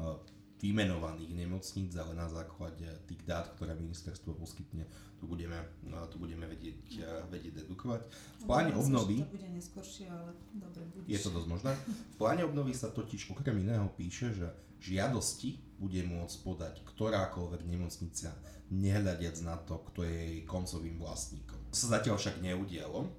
Vymenovaných 0.62 1.34
nemocníc, 1.34 1.92
ale 1.98 2.14
na 2.14 2.30
základe 2.30 2.86
tých 3.10 3.18
dát, 3.26 3.50
ktoré 3.58 3.74
ministerstvo 3.74 4.38
poskytne, 4.38 4.86
tu 5.18 5.26
budeme, 5.26 5.58
uh, 5.90 6.06
tu 6.06 6.22
budeme 6.22 6.46
vedieť, 6.46 7.02
uh, 7.02 7.26
vedieť 7.26 7.66
dedukovať. 7.66 8.06
V 8.06 8.44
pláne 8.46 8.70
Obávam 8.70 8.78
sa, 8.78 8.86
obnovy... 8.86 9.16
To 9.26 9.34
bude 9.34 9.50
neskôršie, 9.50 10.06
ale 10.06 10.30
dobre, 10.54 10.82
budeš. 10.94 11.10
Je 11.10 11.18
to 11.18 11.30
dosť 11.34 11.48
možné. 11.50 11.72
V 11.90 12.16
pláne 12.16 12.42
obnovy 12.46 12.72
sa 12.78 12.94
totiž 12.94 13.34
okrem 13.34 13.58
iného 13.58 13.90
píše, 13.98 14.30
že 14.30 14.48
žiadosti 14.78 15.58
bude 15.82 16.02
môcť 16.06 16.36
podať 16.46 16.74
ktorákoľvek 16.86 17.62
nemocnica, 17.66 18.30
nehľadiac 18.70 19.36
na 19.42 19.58
to, 19.58 19.82
kto 19.90 20.06
je 20.06 20.14
jej 20.14 20.40
koncovým 20.46 20.98
vlastníkom. 20.98 21.58
To 21.70 21.76
sa 21.76 21.98
zatiaľ 21.98 22.18
však 22.18 22.38
neudialo. 22.38 23.10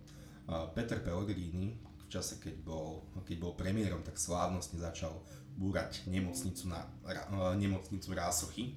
A 0.47 0.67
Peter 0.71 0.99
Pellegrini 0.99 1.79
v 1.79 2.05
čase, 2.11 2.39
keď 2.39 2.55
bol, 2.67 3.07
keď 3.23 3.37
bol 3.39 3.55
premiérom, 3.55 4.03
tak 4.03 4.19
slávnostne 4.19 4.79
začal 4.79 5.23
búrať 5.57 6.05
nemocnicu, 6.09 6.69
na, 6.69 6.85
ra, 7.05 7.23
e, 7.29 7.61
nemocnicu 7.61 8.09
Rásochy. 8.13 8.73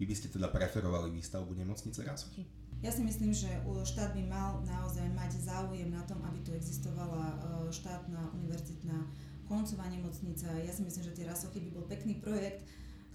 Vy 0.00 0.04
by 0.08 0.14
ste 0.16 0.32
teda 0.32 0.48
preferovali 0.48 1.12
výstavbu 1.12 1.54
nemocnice 1.54 2.02
Rásochy? 2.02 2.48
Ja 2.80 2.88
si 2.88 3.04
myslím, 3.04 3.36
že 3.36 3.50
štát 3.84 4.16
by 4.16 4.24
mal 4.24 4.64
naozaj 4.64 5.04
mať 5.12 5.36
záujem 5.36 5.92
na 5.92 6.00
tom, 6.08 6.16
aby 6.24 6.40
tu 6.40 6.56
existovala 6.56 7.36
e, 7.36 7.36
štátna 7.68 8.32
univerzitná 8.32 9.04
koncová 9.44 9.84
nemocnica. 9.90 10.48
Ja 10.62 10.72
si 10.72 10.86
myslím, 10.86 11.04
že 11.04 11.16
tie 11.18 11.28
rasochy 11.28 11.58
by 11.68 11.70
bol 11.76 11.84
pekný 11.90 12.22
projekt, 12.22 12.64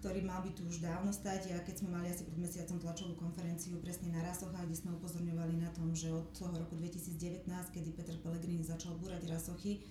ktorý 0.03 0.21
mal 0.21 0.45
by 0.45 0.53
tu 0.53 0.67
už 0.69 0.86
dávno 0.86 1.10
stať. 1.10 1.49
A 1.55 1.65
keď 1.65 1.81
sme 1.81 1.97
mali 1.97 2.13
asi 2.13 2.27
pred 2.27 2.38
mesiacom 2.38 2.77
tlačovú 2.77 3.17
konferenciu 3.17 3.81
presne 3.81 4.13
na 4.13 4.21
rasochách, 4.21 4.69
kde 4.69 4.77
sme 4.77 4.93
upozorňovali 5.01 5.58
na 5.58 5.73
tom, 5.73 5.89
že 5.97 6.13
od 6.13 6.29
toho 6.36 6.53
roku 6.53 6.77
2019, 6.77 7.49
kedy 7.49 7.89
Peter 7.97 8.13
Pellegrini 8.21 8.62
začal 8.62 8.93
búrať 9.01 9.25
rasochy, 9.25 9.81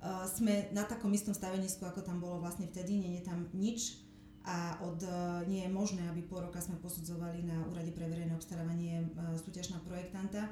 uh, 0.00 0.26
sme 0.26 0.72
na 0.72 0.84
takom 0.88 1.12
istom 1.12 1.36
stavenisku, 1.36 1.84
ako 1.84 2.00
tam 2.02 2.18
bolo 2.20 2.40
vlastne 2.40 2.66
vtedy, 2.66 2.96
nie 2.96 3.20
je 3.20 3.22
tam 3.24 3.48
nič 3.52 4.00
a 4.44 4.80
od, 4.80 5.00
uh, 5.04 5.44
nie 5.44 5.64
je 5.64 5.70
možné, 5.70 6.02
aby 6.08 6.24
pol 6.24 6.44
roka 6.44 6.58
sme 6.58 6.80
posudzovali 6.80 7.44
na 7.44 7.64
úrade 7.68 7.92
pre 7.92 8.08
verejné 8.08 8.32
obstarávanie 8.32 9.04
uh, 9.04 9.36
súťaž 9.36 9.76
na 9.76 9.80
projektanta, 9.84 10.48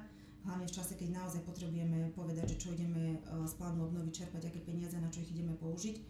hlavne 0.46 0.64
v 0.64 0.76
čase, 0.76 0.96
keď 0.96 1.24
naozaj 1.24 1.44
potrebujeme 1.44 2.12
povedať, 2.16 2.56
že 2.56 2.60
čo 2.62 2.68
ideme 2.72 3.20
z 3.44 3.52
plánu 3.60 3.84
obnovy 3.84 4.08
čerpať, 4.14 4.48
aké 4.48 4.64
peniaze, 4.64 4.96
na 4.96 5.12
čo 5.12 5.20
ich 5.20 5.34
ideme 5.34 5.52
použiť. 5.58 6.00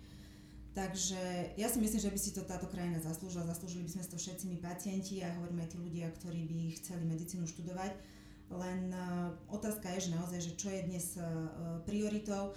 Takže 0.79 1.59
ja 1.59 1.66
si 1.66 1.83
myslím, 1.83 1.98
že 1.98 2.12
by 2.12 2.18
si 2.22 2.31
to 2.31 2.46
táto 2.46 2.70
krajina 2.70 3.03
zaslúžila. 3.03 3.51
Zaslúžili 3.51 3.83
by 3.83 3.98
sme 3.98 4.14
to 4.14 4.20
všetci 4.20 4.44
my 4.46 4.62
pacienti 4.62 5.18
a 5.27 5.35
hovoríme 5.35 5.66
aj 5.66 5.74
tí 5.74 5.79
ľudia, 5.81 6.07
ktorí 6.22 6.46
by 6.46 6.59
chceli 6.79 7.03
medicínu 7.03 7.51
študovať. 7.51 7.98
Len 8.55 8.94
otázka 9.51 9.90
je, 9.98 10.07
že 10.07 10.14
naozaj, 10.14 10.38
že 10.38 10.53
čo 10.55 10.70
je 10.70 10.87
dnes 10.87 11.07
prioritou, 11.83 12.55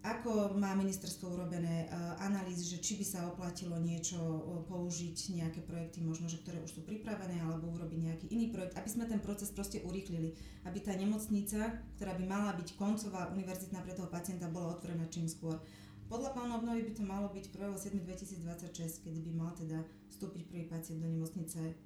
ako 0.00 0.56
má 0.56 0.72
ministerstvo 0.72 1.36
urobené 1.36 1.84
uh, 1.84 2.16
analýzy, 2.24 2.72
že 2.72 2.80
či 2.80 2.96
by 2.96 3.04
sa 3.04 3.20
oplatilo 3.28 3.76
niečo 3.76 4.16
uh, 4.16 4.64
použiť, 4.64 5.36
nejaké 5.36 5.60
projekty 5.60 6.00
možno, 6.00 6.24
že 6.24 6.40
ktoré 6.40 6.56
už 6.64 6.72
sú 6.72 6.80
pripravené, 6.88 7.36
alebo 7.44 7.68
urobiť 7.68 7.98
nejaký 8.08 8.26
iný 8.32 8.48
projekt, 8.48 8.80
aby 8.80 8.88
sme 8.88 9.04
ten 9.04 9.20
proces 9.20 9.52
proste 9.52 9.84
urýchlili. 9.84 10.32
Aby 10.64 10.80
tá 10.80 10.96
nemocnica, 10.96 11.84
ktorá 12.00 12.16
by 12.16 12.24
mala 12.24 12.56
byť 12.56 12.80
koncová 12.80 13.28
univerzitná 13.28 13.84
pre 13.84 13.92
toho 13.92 14.08
pacienta, 14.08 14.48
bola 14.48 14.72
otvorená 14.80 15.04
čím 15.12 15.28
skôr. 15.28 15.60
Podľa 16.08 16.32
plánu 16.32 16.52
obnovy 16.58 16.90
by 16.90 16.92
to 16.96 17.04
malo 17.06 17.28
byť 17.30 17.44
1.7.2026, 17.54 19.04
kedy 19.04 19.20
by 19.30 19.32
mal 19.36 19.52
teda 19.52 19.84
vstúpiť 20.10 20.42
prvý 20.48 20.64
pacient 20.66 20.98
do 20.98 21.06
nemocnice 21.06 21.76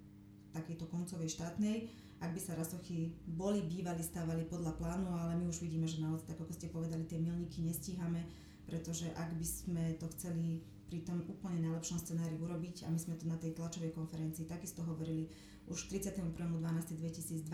takejto 0.54 0.86
koncovej 0.86 1.28
štátnej, 1.34 1.90
ak 2.22 2.30
by 2.32 2.40
sa 2.40 2.56
rasochy 2.56 3.12
boli, 3.26 3.60
bývali, 3.66 4.00
stávali 4.00 4.46
podľa 4.46 4.78
plánu, 4.80 5.12
ale 5.12 5.36
my 5.36 5.50
už 5.50 5.60
vidíme, 5.60 5.84
že 5.84 6.00
naozaj, 6.00 6.30
tak 6.30 6.40
ako 6.40 6.54
ste 6.54 6.72
povedali, 6.72 7.04
tie 7.04 7.18
milníky 7.20 7.60
nestíhame, 7.60 8.24
pretože 8.64 9.10
ak 9.18 9.34
by 9.36 9.44
sme 9.44 9.84
to 10.00 10.08
chceli 10.16 10.64
pri 10.88 11.04
tom 11.04 11.20
úplne 11.26 11.60
najlepšom 11.68 11.98
scenári 12.00 12.38
urobiť, 12.38 12.86
a 12.86 12.88
my 12.88 12.96
sme 12.96 13.18
to 13.18 13.26
na 13.26 13.36
tej 13.36 13.52
tlačovej 13.58 13.92
konferencii 13.92 14.46
takisto 14.46 14.86
hovorili, 14.86 15.28
už 15.66 15.90
31.12.2021 15.90 17.50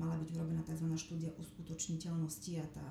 mala 0.00 0.16
byť 0.18 0.28
urobená 0.34 0.66
tzv. 0.66 0.88
štúdia 0.98 1.30
uskutočniteľnosti 1.38 2.52
a 2.58 2.66
tá 2.74 2.86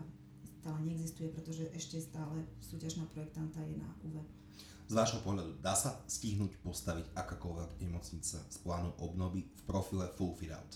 stále 0.63 0.80
neexistuje, 0.88 1.28
pretože 1.28 1.68
ešte 1.76 2.00
stále 2.00 2.48
súťažná 2.63 3.04
projektanta 3.12 3.60
je 3.68 3.76
na 3.76 3.89
UV. 4.08 4.24
Z 4.88 4.93
vášho 4.93 5.24
pohľadu 5.24 5.58
dá 5.63 5.74
sa 5.74 5.96
stihnúť 6.06 6.60
postaviť 6.60 7.15
akákoľvek 7.15 7.80
nemocnica 7.80 8.38
z 8.43 8.58
plánu 8.62 8.91
obnovy 9.00 9.48
v 9.48 9.62
profile 9.63 10.12
Full 10.19 10.36
Fit 10.36 10.52
Out? 10.52 10.72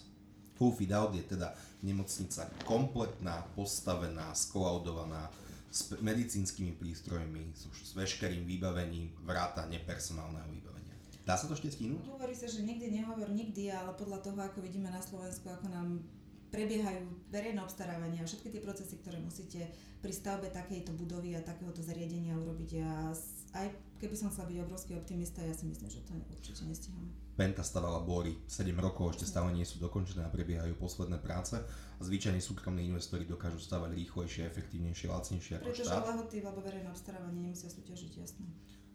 Full 0.57 0.73
Fit 0.73 0.91
Out 0.95 1.13
je 1.13 1.21
teda 1.27 1.53
nemocnica 1.83 2.49
kompletná, 2.65 3.45
postavená, 3.53 4.33
skolaudovaná, 4.33 5.29
s 5.67 5.93
medicínskymi 5.99 6.79
prístrojmi, 6.79 7.53
s, 7.53 7.67
s 7.69 7.91
veškerým 7.93 8.47
vybavením, 8.47 9.11
vrátane 9.27 9.83
personálneho 9.83 10.47
vybavenia. 10.49 10.95
Dá 11.27 11.35
sa 11.35 11.45
to 11.45 11.53
ešte 11.53 11.75
stihnúť? 11.75 12.07
Hovorí 12.07 12.33
sa, 12.33 12.47
že 12.47 12.63
nikdy 12.63 13.03
nehovor 13.03 13.27
nikdy, 13.29 13.69
ale 13.69 13.91
podľa 13.99 14.23
toho, 14.23 14.39
ako 14.39 14.63
vidíme 14.63 14.87
na 14.87 15.03
Slovensku, 15.03 15.51
ako 15.51 15.67
nám 15.67 16.01
prebiehajú 16.47 17.03
verejné 17.27 17.59
obstarávania 17.59 18.23
a 18.23 18.27
všetky 18.27 18.47
tie 18.55 18.63
procesy, 18.63 18.95
ktoré 19.03 19.19
musíte 19.19 19.67
pri 19.99 20.13
stavbe 20.15 20.47
takejto 20.47 20.95
budovy 20.95 21.35
a 21.35 21.43
takéhoto 21.43 21.83
zariadenia 21.83 22.39
urobiť. 22.39 22.69
Ja 22.79 23.11
aj 23.53 23.67
keby 24.01 24.15
som 24.17 24.29
chcela 24.29 24.49
byť 24.49 24.57
obrovský 24.63 24.93
optimista, 24.97 25.41
ja 25.41 25.53
si 25.53 25.65
myslím, 25.65 25.89
že 25.89 26.03
to 26.05 26.13
určite 26.29 26.63
nestíhame. 26.67 27.09
Penta 27.37 27.61
stavala 27.61 28.01
bory 28.01 28.33
7 28.49 28.73
rokov, 28.81 29.13
ešte 29.13 29.29
stále 29.29 29.53
nie 29.53 29.65
sú 29.65 29.77
dokončené 29.77 30.25
a 30.25 30.33
prebiehajú 30.33 30.73
posledné 30.77 31.21
práce. 31.21 31.53
A 31.97 32.01
zvyčajní 32.01 32.41
súkromní 32.41 32.89
investori 32.89 33.25
dokážu 33.25 33.61
stavať 33.61 33.93
rýchlejšie, 33.93 34.49
efektívnejšie, 34.49 35.05
lacnejšie 35.09 35.53
ako 35.61 35.65
Pretože 35.69 35.85
štát. 35.85 36.01
Pretože 36.01 36.13
lahoty 36.17 36.37
alebo 36.41 36.59
verejné 36.65 36.89
obstarávanie 36.89 37.39
nemusia 37.45 37.69
súťažiť, 37.69 38.11
jasné. 38.21 38.45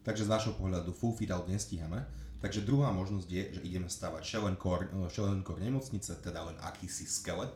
Takže 0.03 0.27
z 0.27 0.33
nášho 0.35 0.55
pohľadu 0.59 0.91
full 0.91 1.15
fit 1.15 1.31
out 1.31 1.47
nestíhame. 1.47 2.03
Takže 2.43 2.67
druhá 2.67 2.91
možnosť 2.91 3.29
je, 3.31 3.43
že 3.55 3.61
ideme 3.63 3.87
stavať 3.87 4.27
Schellencore, 4.27 4.91
Schellencore 5.07 5.63
nemocnice, 5.63 6.19
teda 6.19 6.43
len 6.51 6.59
akýsi 6.59 7.07
skelet. 7.07 7.55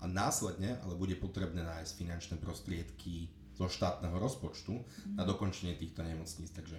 A 0.00 0.08
následne 0.08 0.80
ale 0.80 0.96
bude 0.96 1.12
potrebné 1.20 1.60
nájsť 1.60 1.92
finančné 1.92 2.36
prostriedky 2.40 3.28
zo 3.58 3.66
štátneho 3.66 4.14
rozpočtu 4.22 4.78
na 5.18 5.26
dokončenie 5.26 5.74
týchto 5.74 6.06
nemocníc. 6.06 6.54
Takže 6.54 6.78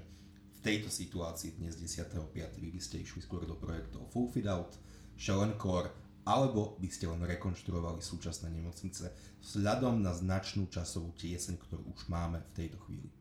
v 0.55 0.59
tejto 0.63 0.87
situácii 0.87 1.59
dnes 1.59 1.75
10.5. 1.75 2.31
vy 2.55 2.69
by 2.71 2.81
ste 2.81 3.03
išli 3.03 3.19
skôr 3.19 3.43
do 3.43 3.59
projektov 3.59 4.07
Full 4.15 4.31
Fit 4.31 4.47
Out, 4.47 4.79
Schellencore, 5.19 5.91
alebo 6.23 6.79
by 6.79 6.87
ste 6.87 7.11
len 7.11 7.19
rekonštruovali 7.27 7.99
súčasné 7.99 8.47
nemocnice 8.47 9.11
vzhľadom 9.43 9.99
na 9.99 10.15
značnú 10.15 10.71
časovú 10.71 11.11
tieseň, 11.19 11.59
ktorú 11.59 11.83
už 11.91 12.07
máme 12.07 12.39
v 12.39 12.53
tejto 12.55 12.79
chvíli 12.87 13.11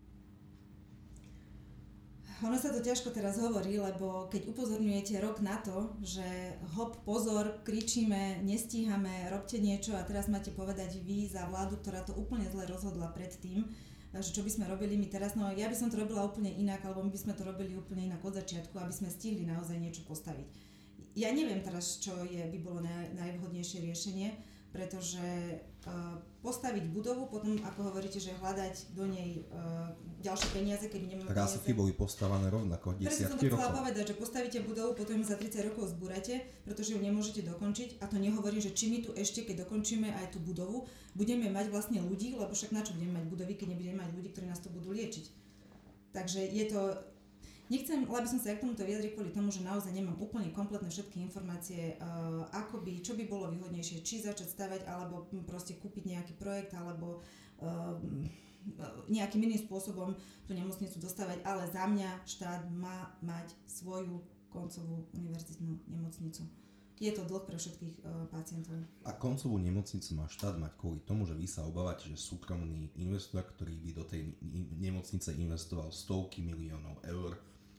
ono 2.38 2.54
sa 2.54 2.70
to 2.70 2.78
ťažko 2.78 3.10
teraz 3.10 3.42
hovorí, 3.42 3.82
lebo 3.82 4.30
keď 4.30 4.46
upozorňujete 4.54 5.18
rok 5.18 5.42
na 5.42 5.58
to, 5.58 5.90
že 6.06 6.22
hop, 6.78 7.02
pozor, 7.02 7.62
kričíme, 7.66 8.46
nestíhame, 8.46 9.26
robte 9.26 9.58
niečo 9.58 9.98
a 9.98 10.06
teraz 10.06 10.30
máte 10.30 10.54
povedať 10.54 11.02
vy 11.02 11.26
za 11.26 11.50
vládu, 11.50 11.82
ktorá 11.82 12.06
to 12.06 12.14
úplne 12.14 12.46
zle 12.46 12.62
rozhodla 12.70 13.10
predtým, 13.10 13.66
že 14.14 14.30
čo 14.30 14.46
by 14.46 14.50
sme 14.54 14.64
robili 14.70 14.94
my 14.94 15.10
teraz, 15.10 15.34
no 15.34 15.50
ja 15.50 15.66
by 15.66 15.76
som 15.76 15.90
to 15.90 15.98
robila 15.98 16.24
úplne 16.24 16.54
inak, 16.54 16.80
alebo 16.86 17.02
my 17.02 17.10
by 17.10 17.20
sme 17.20 17.34
to 17.34 17.42
robili 17.42 17.74
úplne 17.74 18.06
inak 18.06 18.22
od 18.22 18.38
začiatku, 18.38 18.78
aby 18.78 18.94
sme 18.94 19.10
stihli 19.10 19.42
naozaj 19.42 19.76
niečo 19.76 20.06
postaviť. 20.06 20.48
Ja 21.18 21.34
neviem 21.34 21.60
teraz, 21.66 21.98
čo 21.98 22.14
je, 22.22 22.40
by 22.40 22.58
bolo 22.62 22.78
naj, 22.80 23.18
najvhodnejšie 23.18 23.82
riešenie, 23.82 24.30
pretože 24.68 25.58
uh, 25.88 26.20
postaviť 26.44 26.92
budovu, 26.92 27.26
potom 27.32 27.56
ako 27.64 27.88
hovoríte, 27.88 28.20
že 28.20 28.36
hľadať 28.36 28.92
do 28.92 29.08
nej 29.08 29.48
uh, 29.48 29.88
ďalšie 30.20 30.48
peniaze, 30.52 30.84
keď 30.92 31.16
nemáme 31.16 31.32
Rásovky 31.32 31.72
boli 31.72 31.96
postavané 31.96 32.52
rovnako, 32.52 33.00
desiatky 33.00 33.48
rokov. 33.48 33.64
som 33.64 33.72
to 33.72 33.78
povedať, 33.80 34.04
že 34.12 34.14
postavíte 34.20 34.58
budovu, 34.60 34.92
potom 34.92 35.16
ju 35.16 35.24
za 35.24 35.40
30 35.40 35.68
rokov 35.72 35.96
zbúrate, 35.96 36.44
pretože 36.68 36.92
ju 36.92 37.00
nemôžete 37.00 37.48
dokončiť 37.48 38.04
a 38.04 38.04
to 38.12 38.20
nehovorí, 38.20 38.60
že 38.60 38.76
či 38.76 38.92
my 38.92 38.98
tu 39.08 39.10
ešte, 39.16 39.48
keď 39.48 39.64
dokončíme 39.64 40.12
aj 40.12 40.36
tú 40.36 40.38
budovu, 40.44 40.84
budeme 41.16 41.48
mať 41.48 41.72
vlastne 41.72 42.04
ľudí, 42.04 42.36
lebo 42.36 42.52
však 42.52 42.76
na 42.76 42.84
čo 42.84 42.92
budeme 42.92 43.18
mať 43.18 43.24
budovy, 43.32 43.56
keď 43.56 43.72
nebudeme 43.72 44.04
mať 44.04 44.10
ľudí, 44.12 44.28
ktorí 44.36 44.46
nás 44.52 44.60
to 44.60 44.68
budú 44.68 44.92
liečiť. 44.92 45.24
Takže 46.12 46.40
je 46.44 46.64
to 46.68 46.80
Nechcem, 47.68 48.08
aby 48.08 48.24
som 48.24 48.40
sa 48.40 48.52
ja 48.52 48.56
k 48.56 48.64
tomuto 48.64 48.80
vyjadriť 48.80 49.12
kvôli 49.12 49.28
tomu, 49.28 49.52
že 49.52 49.60
naozaj 49.60 49.92
nemám 49.92 50.16
úplne 50.16 50.48
kompletné 50.56 50.88
všetky 50.88 51.20
informácie, 51.20 52.00
uh, 52.00 52.48
ako 52.56 52.80
by, 52.80 53.04
čo 53.04 53.12
by 53.12 53.28
bolo 53.28 53.52
výhodnejšie, 53.52 54.00
či 54.00 54.24
začať 54.24 54.48
stavať, 54.48 54.80
alebo 54.88 55.28
proste 55.44 55.76
kúpiť 55.76 56.16
nejaký 56.16 56.34
projekt, 56.40 56.72
alebo 56.72 57.20
uh, 57.60 58.00
nejakým 59.12 59.44
iným 59.44 59.60
spôsobom 59.68 60.16
tú 60.48 60.52
nemocnicu 60.56 60.96
dostávať, 60.96 61.44
ale 61.44 61.68
za 61.68 61.84
mňa 61.84 62.24
štát 62.24 62.72
má 62.72 63.12
mať 63.20 63.52
svoju 63.68 64.24
koncovú 64.48 65.04
univerzitnú 65.12 65.76
nemocnicu. 65.92 66.48
Je 66.98 67.14
to 67.14 67.22
dlh 67.22 67.46
pre 67.46 67.54
všetkých 67.54 67.94
uh, 68.02 68.26
pacientov. 68.32 68.80
A 69.06 69.12
koncovú 69.14 69.60
nemocnicu 69.60 70.18
má 70.18 70.26
štát 70.26 70.56
mať 70.56 70.72
kvôli 70.80 71.04
tomu, 71.04 71.28
že 71.28 71.36
vy 71.36 71.46
sa 71.46 71.68
obávate, 71.68 72.10
že 72.10 72.18
súkromný 72.18 72.90
investor, 72.96 73.44
ktorý 73.44 73.76
by 73.76 73.90
do 73.92 74.04
tej 74.08 74.34
nemocnice 74.80 75.36
investoval 75.36 75.92
stovky 75.94 76.42
miliónov 76.42 76.98
eur, 77.06 77.38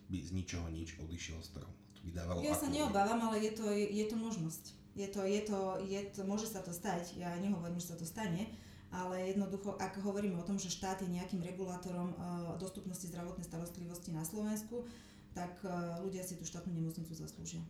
by 0.10 0.18
z 0.26 0.32
ničoho 0.34 0.68
nič 0.74 0.98
odišiel 0.98 1.40
z 1.46 1.62
trhu. 1.62 1.74
Vydávalo 2.02 2.42
ja 2.42 2.56
sa 2.58 2.68
neobávam, 2.72 3.22
ale 3.30 3.46
je 3.46 3.52
to, 3.54 3.66
je, 3.70 3.86
je 3.86 4.06
to 4.10 4.16
možnosť. 4.18 4.64
Je 4.98 5.08
to, 5.08 5.22
je 5.24 5.42
to, 5.46 5.60
je 5.86 6.02
to, 6.12 6.22
môže 6.26 6.50
sa 6.50 6.60
to 6.66 6.74
stať, 6.74 7.16
ja 7.16 7.32
nehovorím, 7.40 7.78
že 7.78 7.94
sa 7.94 7.96
to 7.96 8.04
stane, 8.04 8.50
ale 8.90 9.32
jednoducho, 9.32 9.78
ak 9.78 10.02
hovoríme 10.02 10.36
o 10.42 10.48
tom, 10.48 10.58
že 10.58 10.74
štát 10.74 11.06
je 11.06 11.14
nejakým 11.14 11.46
regulátorom 11.46 12.18
uh, 12.18 12.58
dostupnosti 12.58 13.06
zdravotnej 13.06 13.46
starostlivosti 13.46 14.10
na 14.12 14.26
Slovensku, 14.26 14.90
tak 15.38 15.62
uh, 15.62 16.02
ľudia 16.02 16.26
si 16.26 16.36
tú 16.36 16.44
štátnu 16.44 16.74
nemocnicu 16.74 17.14
zaslúžia. 17.14 17.62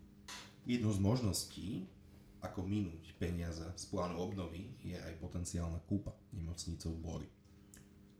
Jednou 0.63 0.95
z 0.95 0.99
možností, 1.03 1.67
ako 2.39 2.63
minúť 2.63 3.19
peniaze 3.19 3.67
z 3.75 3.83
plánu 3.91 4.15
obnovy, 4.15 4.71
je 4.79 4.95
aj 4.95 5.19
potenciálna 5.19 5.83
kúpa 5.91 6.15
nemocnicou 6.31 6.95
Bory. 6.95 7.27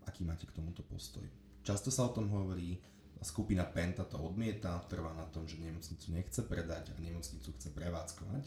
Aký 0.03 0.27
máte 0.27 0.43
k 0.43 0.51
tomuto 0.51 0.83
postoj? 0.83 1.23
Často 1.63 1.87
sa 1.87 2.09
o 2.09 2.11
tom 2.11 2.27
hovorí, 2.27 2.83
Skupina 3.19 3.67
Penta 3.67 4.07
to 4.07 4.15
odmieta, 4.15 4.79
trvá 4.87 5.11
na 5.11 5.27
tom, 5.27 5.43
že 5.43 5.59
nemocnicu 5.59 6.15
nechce 6.15 6.39
predať 6.47 6.95
a 6.95 7.03
nemocnicu 7.03 7.51
chce 7.51 7.69
prevádzkovať. 7.75 8.43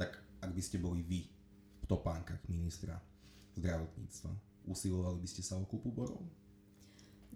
Tak 0.00 0.10
ak 0.40 0.50
by 0.56 0.62
ste 0.64 0.80
boli 0.80 1.04
vy 1.04 1.28
v 1.80 1.84
topánkach 1.84 2.40
ministra 2.48 2.96
zdravotníctva, 3.60 4.32
usilovali 4.72 5.20
by 5.20 5.28
ste 5.28 5.44
sa 5.44 5.60
o 5.60 5.68
kúpu 5.68 5.92
borov? 5.92 6.24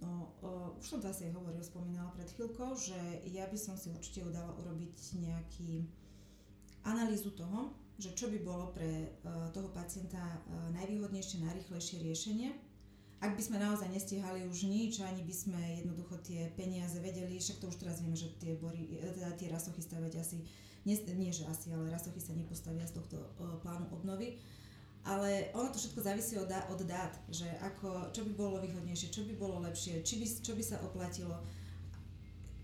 No, 0.01 0.33
uh, 0.41 0.73
už 0.81 0.97
som 0.97 0.99
to 1.05 1.13
asi 1.13 1.29
hovoril, 1.29 1.61
spomínala 1.61 2.09
pred 2.17 2.33
chvíľkou, 2.33 2.73
že 2.73 2.97
ja 3.29 3.45
by 3.45 3.59
som 3.61 3.77
si 3.77 3.93
určite 3.93 4.25
udala 4.25 4.57
urobiť 4.57 4.97
nejaký 5.21 5.85
analýzu 6.89 7.37
toho, 7.37 7.77
že 8.01 8.17
čo 8.17 8.33
by 8.33 8.41
bolo 8.41 8.73
pre 8.73 9.21
uh, 9.21 9.53
toho 9.53 9.69
pacienta 9.77 10.17
uh, 10.17 10.73
najvýhodnejšie, 10.73 11.45
najrychlejšie 11.45 12.01
riešenie 12.01 12.70
ak 13.21 13.37
by 13.37 13.43
sme 13.45 13.61
naozaj 13.61 13.93
nestihali 13.93 14.49
už 14.49 14.65
nič, 14.65 15.05
ani 15.05 15.21
by 15.21 15.35
sme 15.37 15.61
jednoducho 15.85 16.17
tie 16.25 16.49
peniaze 16.57 16.97
vedeli, 17.05 17.37
však 17.37 17.61
to 17.61 17.69
už 17.69 17.77
teraz 17.77 18.01
vieme, 18.01 18.17
že 18.17 18.33
tie, 18.41 18.57
bory, 18.57 18.97
teda 18.97 19.37
tie 19.37 19.53
rasochy 19.53 19.85
stavať 19.85 20.13
asi, 20.17 20.41
nie, 20.89 20.97
nie 21.21 21.29
že 21.29 21.45
asi, 21.45 21.69
ale 21.69 21.93
rasochy 21.93 22.17
sa 22.17 22.33
nepostavia 22.33 22.89
z 22.89 22.97
tohto 22.97 23.21
uh, 23.21 23.61
plánu 23.61 23.93
obnovy. 23.93 24.41
Ale 25.05 25.53
ono 25.53 25.69
to 25.73 25.81
všetko 25.81 26.01
závisí 26.01 26.37
od, 26.37 26.49
od 26.49 26.81
dát, 26.85 27.13
že 27.29 27.49
ako, 27.61 28.13
čo 28.13 28.25
by 28.25 28.33
bolo 28.37 28.61
výhodnejšie, 28.61 29.13
čo 29.13 29.25
by 29.29 29.37
bolo 29.37 29.61
lepšie, 29.69 30.01
či 30.01 30.21
by, 30.21 30.27
čo 30.41 30.53
by 30.57 30.65
sa 30.65 30.77
oplatilo. 30.81 31.37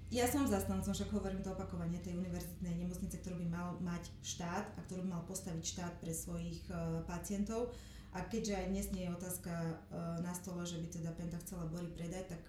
Ja 0.09 0.25
som 0.25 0.49
zastancom, 0.49 0.92
však 0.92 1.12
hovorím 1.12 1.45
to 1.45 1.53
opakovanie 1.53 2.01
tej 2.01 2.16
univerzitnej 2.16 2.81
nemocnice, 2.81 3.21
ktorú 3.21 3.40
by 3.45 3.49
mal 3.53 3.69
mať 3.85 4.09
štát 4.25 4.64
a 4.73 4.81
ktorú 4.88 5.05
by 5.05 5.21
mal 5.21 5.25
postaviť 5.29 5.64
štát 5.64 5.92
pre 6.01 6.12
svojich 6.16 6.61
uh, 6.73 7.05
pacientov 7.05 7.77
a 8.12 8.19
keďže 8.27 8.55
aj 8.55 8.66
dnes 8.71 8.87
nie 8.95 9.05
je 9.09 9.16
otázka 9.16 9.53
uh, 9.53 10.21
na 10.23 10.33
stole, 10.37 10.62
že 10.62 10.79
by 10.79 10.87
teda 10.90 11.11
Penta 11.16 11.38
chcela 11.42 11.66
Bory 11.66 11.90
predať, 11.90 12.37
tak 12.37 12.42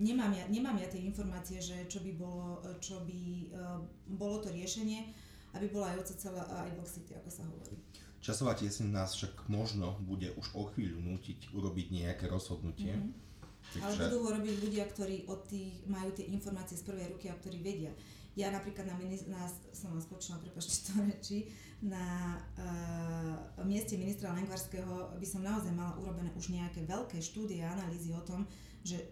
nemám 0.00 0.32
ja, 0.34 0.44
nemám 0.48 0.78
ja 0.80 0.88
tie 0.88 1.04
informácie, 1.04 1.62
že 1.62 1.86
čo 1.86 2.00
by 2.02 2.12
bolo, 2.16 2.62
čo 2.82 3.04
by 3.04 3.20
uh, 3.54 3.78
bolo 4.16 4.42
to 4.42 4.50
riešenie, 4.50 5.12
aby 5.52 5.66
bola 5.68 5.92
aj 5.92 6.06
OCC 6.06 6.32
a 6.32 6.64
aj 6.64 6.72
Voxity, 6.80 7.12
ako 7.18 7.30
sa 7.30 7.42
hovorí. 7.44 7.76
Časová 8.22 8.54
tieseň 8.54 8.86
nás 8.94 9.18
však 9.18 9.50
možno 9.50 9.98
bude 10.06 10.30
už 10.38 10.54
o 10.54 10.70
chvíľu 10.70 11.02
nútiť 11.02 11.50
urobiť 11.50 11.86
nejaké 11.90 12.30
rozhodnutie. 12.30 12.94
Mm-hmm. 12.94 13.22
Takže... 13.72 13.82
Ale 13.82 13.94
budú 14.06 14.16
ho 14.22 14.30
robiť 14.38 14.54
ľudia, 14.62 14.84
ktorí 14.86 15.16
od 15.26 15.42
tých 15.50 15.82
majú 15.90 16.10
tie 16.14 16.30
informácie 16.30 16.78
z 16.78 16.86
prvej 16.86 17.10
ruky 17.14 17.26
a 17.30 17.38
ktorí 17.38 17.58
vedia. 17.58 17.90
Ja 18.38 18.48
napríklad 18.48 18.88
na, 18.88 18.96
na 19.28 19.42
som 19.74 19.92
vám 19.92 20.00
skočila, 20.00 20.40
prepačte 20.40 20.88
to 20.88 20.92
reči, 21.04 21.52
na 21.82 22.38
uh, 23.58 23.66
mieste 23.66 23.98
ministra 23.98 24.30
Lengvarského 24.30 25.18
by 25.18 25.26
som 25.26 25.42
naozaj 25.42 25.74
mala 25.74 25.98
urobené 25.98 26.30
už 26.38 26.54
nejaké 26.54 26.86
veľké 26.86 27.18
štúdie 27.18 27.58
a 27.58 27.74
analýzy 27.74 28.14
o 28.14 28.22
tom, 28.22 28.46
že 28.86 29.02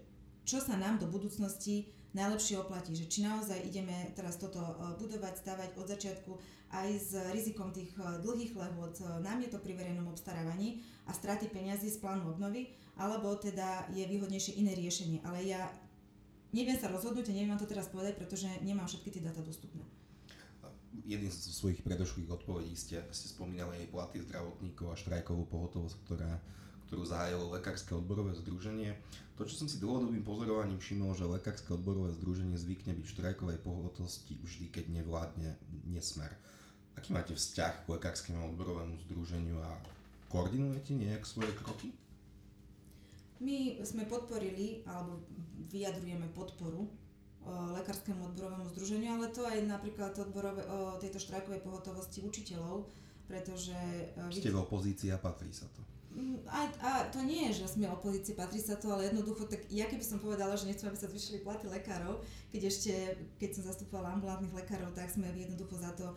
čo 0.47 0.63
sa 0.63 0.79
nám 0.79 0.95
do 0.95 1.11
budúcnosti 1.11 1.91
najlepšie 2.15 2.59
oplatí, 2.59 2.95
že 2.95 3.11
či 3.11 3.27
naozaj 3.27 3.59
ideme 3.67 4.15
teraz 4.15 4.39
toto 4.39 4.63
uh, 4.63 4.95
budovať, 4.95 5.43
stavať 5.43 5.69
od 5.75 5.85
začiatku 5.91 6.31
aj 6.71 6.89
s 6.95 7.11
rizikom 7.35 7.75
tých 7.75 7.91
uh, 7.99 8.23
dlhých 8.23 8.55
lehôd, 8.55 8.95
nám 9.19 9.43
je 9.43 9.51
to 9.51 9.59
pri 9.59 9.75
verejnom 9.75 10.07
obstarávaní 10.07 10.79
a 11.07 11.11
straty 11.11 11.51
peniazy 11.51 11.91
z 11.91 11.99
plánu 11.99 12.31
obnovy, 12.31 12.71
alebo 12.95 13.35
teda 13.35 13.91
je 13.91 14.07
výhodnejšie 14.07 14.63
iné 14.63 14.71
riešenie. 14.79 15.19
Ale 15.27 15.43
ja 15.43 15.67
neviem 16.55 16.79
sa 16.79 16.87
rozhodnúť 16.87 17.31
a 17.31 17.35
neviem 17.35 17.51
vám 17.51 17.59
to 17.59 17.67
teraz 17.67 17.91
povedať, 17.91 18.15
pretože 18.15 18.47
nemám 18.63 18.87
všetky 18.87 19.19
tie 19.19 19.23
dáta 19.27 19.43
dostupné 19.43 19.83
jedným 21.07 21.31
z 21.31 21.51
svojich 21.51 21.81
predošlých 21.81 22.29
odpovedí 22.29 22.75
ste, 22.75 22.99
ste 23.11 23.27
spomínali 23.31 23.85
aj 23.85 23.91
platy 23.91 24.17
zdravotníkov 24.27 24.91
a 24.91 24.99
štrajkovú 24.99 25.47
pohotovosť, 25.47 25.95
ktorá, 26.07 26.31
ktorú 26.87 27.03
zahájilo 27.07 27.51
Lekárske 27.55 27.95
odborové 27.95 28.35
združenie. 28.35 28.95
To, 29.39 29.47
čo 29.47 29.55
som 29.55 29.67
si 29.71 29.79
dlhodobým 29.79 30.21
pozorovaním 30.21 30.77
všimol, 30.77 31.15
že 31.15 31.25
Lekárske 31.25 31.71
odborové 31.73 32.13
združenie 32.19 32.59
zvykne 32.59 32.93
byť 32.93 33.05
v 33.07 33.13
štrajkovej 33.17 33.59
pohotovosti 33.63 34.37
vždy, 34.37 34.67
keď 34.69 34.85
nevládne 35.01 35.55
nesmer. 35.89 36.35
Aký 36.99 37.15
máte 37.15 37.33
vzťah 37.33 37.87
k 37.87 37.91
Lekárskému 37.95 38.51
odborovému 38.51 38.99
združeniu 39.07 39.57
a 39.63 39.79
koordinujete 40.27 40.91
nejak 40.91 41.23
svoje 41.23 41.55
kroky? 41.55 41.95
My 43.41 43.81
sme 43.81 44.05
podporili, 44.05 44.85
alebo 44.85 45.25
vyjadrujeme 45.71 46.29
podporu 46.29 46.85
lekárskému 47.49 48.21
odborovému 48.31 48.69
združeniu, 48.77 49.17
ale 49.17 49.33
to 49.33 49.41
aj 49.41 49.65
napríklad 49.65 50.13
odborové, 50.13 50.61
o 50.69 51.01
tejto 51.01 51.17
štrajkovej 51.17 51.65
pohotovosti 51.65 52.21
učiteľov, 52.21 52.85
pretože... 53.25 53.75
E, 54.13 54.29
Ste 54.29 54.53
v 54.53 54.61
opozícii 54.61 55.09
a 55.09 55.17
patrí 55.17 55.49
sa 55.49 55.65
to. 55.73 55.81
Mm, 56.11 56.43
a, 56.45 56.67
a 56.83 56.89
to 57.07 57.23
nie 57.23 57.49
je, 57.49 57.63
že 57.63 57.79
sme 57.79 57.87
opozícii, 57.87 58.35
patrí 58.35 58.59
sa 58.59 58.75
to, 58.75 58.91
ale 58.93 59.09
jednoducho, 59.09 59.47
tak 59.47 59.63
ja 59.71 59.87
keby 59.87 60.03
som 60.03 60.19
povedala, 60.19 60.53
že 60.53 60.67
nechcem, 60.67 60.91
aby 60.91 60.99
sa 60.99 61.09
zvyšili 61.09 61.41
platy 61.41 61.71
lekárov, 61.71 62.19
keď 62.51 62.61
ešte, 62.67 62.93
keď 63.39 63.49
som 63.57 63.63
zastupovala 63.65 64.19
ambulantných 64.19 64.53
lekárov, 64.53 64.91
tak 64.93 65.09
sme 65.09 65.31
jednoducho 65.31 65.79
za 65.79 65.95
to 65.95 66.11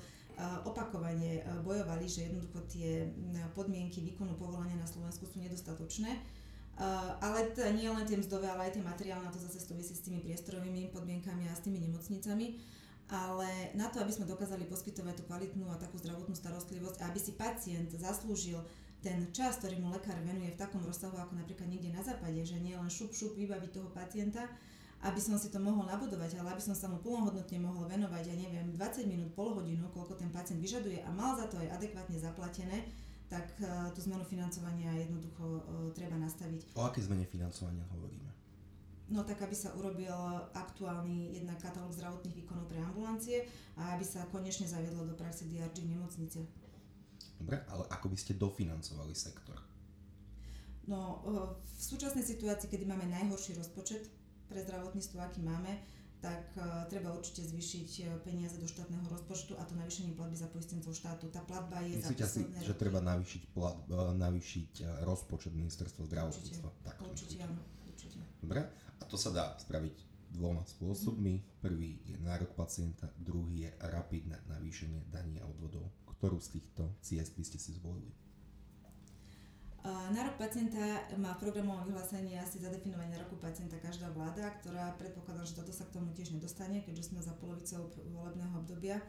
opakovane 0.67 1.47
bojovali, 1.63 2.11
že 2.11 2.27
jednoducho 2.27 2.59
tie 2.67 3.07
podmienky 3.55 4.03
výkonu 4.03 4.35
povolania 4.35 4.75
na 4.75 4.89
Slovensku 4.89 5.31
sú 5.31 5.39
nedostatočné 5.39 6.11
Uh, 6.75 7.15
ale 7.23 7.55
teda 7.55 7.71
nie 7.71 7.87
len 7.87 8.03
tie 8.03 8.19
mzdové, 8.19 8.51
ale 8.51 8.67
aj 8.67 8.75
tie 8.75 8.83
materiálne, 8.83 9.31
to 9.31 9.39
zase 9.39 9.63
súvisí 9.63 9.95
s 9.95 10.03
tými 10.03 10.19
priestorovými 10.27 10.91
podmienkami 10.91 11.47
a 11.47 11.55
s 11.55 11.63
tými 11.63 11.79
nemocnicami. 11.79 12.59
Ale 13.07 13.77
na 13.79 13.87
to, 13.93 14.03
aby 14.03 14.11
sme 14.11 14.27
dokázali 14.27 14.67
poskytovať 14.67 15.23
tú 15.23 15.25
kvalitnú 15.31 15.71
a 15.71 15.79
takú 15.79 16.01
zdravotnú 16.03 16.35
starostlivosť 16.35 16.99
a 17.05 17.15
aby 17.15 17.21
si 17.21 17.37
pacient 17.39 17.95
zaslúžil 17.95 18.59
ten 19.05 19.29
čas, 19.37 19.61
ktorý 19.61 19.77
mu 19.79 19.93
lekár 19.93 20.17
venuje 20.25 20.51
v 20.51 20.59
takom 20.59 20.81
rozsahu 20.81 21.15
ako 21.21 21.37
napríklad 21.37 21.69
niekde 21.69 21.93
na 21.93 22.01
západe, 22.01 22.41
že 22.41 22.57
nie 22.57 22.73
len 22.73 22.89
šup 22.89 23.13
šup 23.13 23.37
vybaviť 23.37 23.71
toho 23.71 23.93
pacienta, 23.93 24.49
aby 25.05 25.21
som 25.21 25.37
si 25.37 25.53
to 25.53 25.61
mohol 25.61 25.85
nabudovať, 25.85 26.41
ale 26.41 26.57
aby 26.57 26.63
som 26.65 26.73
sa 26.73 26.89
mu 26.89 26.97
plnohodnotne 27.05 27.61
mohol 27.61 27.85
venovať, 27.85 28.33
ja 28.33 28.37
neviem, 28.41 28.73
20 28.73 29.05
minút, 29.05 29.37
pol 29.37 29.53
hodinu, 29.53 29.85
koľko 29.93 30.17
ten 30.17 30.33
pacient 30.33 30.65
vyžaduje 30.65 31.05
a 31.05 31.13
mal 31.13 31.37
za 31.37 31.45
to 31.53 31.61
aj 31.61 31.77
adekvátne 31.77 32.17
zaplatené, 32.17 32.89
tak 33.29 33.47
uh, 33.61 33.89
tú 33.97 34.05
zmenu 34.05 34.25
financovania 34.25 34.93
jednoducho 34.95 35.45
uh, 35.45 35.63
treba 35.97 36.17
nastaviť. 36.21 36.77
O 36.77 36.85
aké 36.85 37.01
zmene 37.01 37.25
financovania 37.25 37.85
hovoríme? 37.93 38.31
No 39.13 39.21
tak, 39.21 39.45
aby 39.45 39.53
sa 39.53 39.73
urobil 39.77 40.17
aktuálny 40.57 41.37
jednak 41.37 41.61
katalóg 41.61 41.93
zdravotných 41.93 42.41
výkonov 42.41 42.65
pre 42.73 42.81
ambulancie 42.81 43.45
a 43.77 43.93
aby 43.93 44.05
sa 44.05 44.25
konečne 44.33 44.65
zaviedlo 44.65 45.05
do 45.05 45.13
praxe 45.13 45.45
DRG 45.45 45.85
v 45.85 45.93
nemocnice. 45.93 46.41
Dobre, 47.37 47.61
ale 47.69 47.85
ako 47.93 48.09
by 48.09 48.17
ste 48.17 48.41
dofinancovali 48.41 49.13
sektor? 49.13 49.61
No, 50.89 51.21
uh, 51.25 51.49
v 51.61 51.81
súčasnej 51.81 52.25
situácii, 52.25 52.69
kedy 52.69 52.85
máme 52.89 53.09
najhorší 53.09 53.57
rozpočet 53.57 54.09
pre 54.49 54.61
zdravotníctvo, 54.65 55.21
aký 55.21 55.41
máme, 55.41 55.81
tak 56.25 56.57
uh, 56.57 56.89
treba 56.89 57.13
určite 57.13 57.45
zvýšiť 57.45 57.91
uh, 58.01 58.05
peniaze 58.25 58.57
do 58.57 58.65
štátneho 58.65 59.05
rozpočtu 59.13 59.61
a 59.61 59.63
to 59.69 59.77
navýšenie 59.77 60.17
platby 60.17 60.41
za 60.41 60.49
poistencov 60.49 60.97
štátu. 60.97 61.29
Tá 61.29 61.45
platba 61.45 61.85
je 61.85 62.01
Myslíte 62.01 62.25
za 62.25 62.33
si, 62.33 62.43
že 62.65 62.73
treba 62.73 63.05
navýšiť, 63.05 63.53
plat, 63.53 63.77
uh, 63.93 64.17
navýšiť 64.17 65.05
rozpočet 65.05 65.53
ministerstva 65.53 66.09
zdravotníctva? 66.09 66.69
Určite, 66.73 66.85
tak, 66.89 66.97
určite, 67.05 67.37
áno, 67.45 67.61
určite. 67.85 68.17
Dobre, 68.41 68.65
a 68.73 69.05
to 69.05 69.21
sa 69.21 69.29
dá 69.29 69.53
spraviť 69.61 70.15
dvoma 70.33 70.65
spôsobmi. 70.65 71.61
Prvý 71.61 72.01
je 72.09 72.17
nárok 72.19 72.57
pacienta, 72.57 73.13
druhý 73.21 73.69
je 73.69 73.71
rapidné 73.93 74.41
navýšenie 74.49 75.13
daní 75.13 75.39
a 75.39 75.47
odvodov. 75.47 75.93
Ktorú 76.09 76.41
z 76.41 76.57
týchto 76.59 76.89
ciest 77.05 77.37
by 77.37 77.45
ste 77.45 77.61
si 77.61 77.77
zvolili? 77.77 78.11
Na 79.85 80.21
rok 80.25 80.41
pacienta 80.41 80.81
má 81.21 81.37
v 81.37 81.45
programovom 81.45 81.85
vyhlásení 81.85 82.41
asi 82.41 82.57
zadefinovanie 82.57 83.21
roku 83.21 83.37
pacienta 83.37 83.77
každá 83.77 84.09
vláda, 84.17 84.49
ktorá 84.65 84.97
predpokladá, 84.97 85.45
že 85.45 85.61
toto 85.61 85.77
sa 85.77 85.85
k 85.85 86.01
tomu 86.01 86.09
tiež 86.17 86.33
nedostane, 86.33 86.81
keďže 86.81 87.13
sme 87.13 87.21
za 87.21 87.37
polovicou 87.37 87.93
volebného 88.17 88.65
obdobia, 88.65 89.05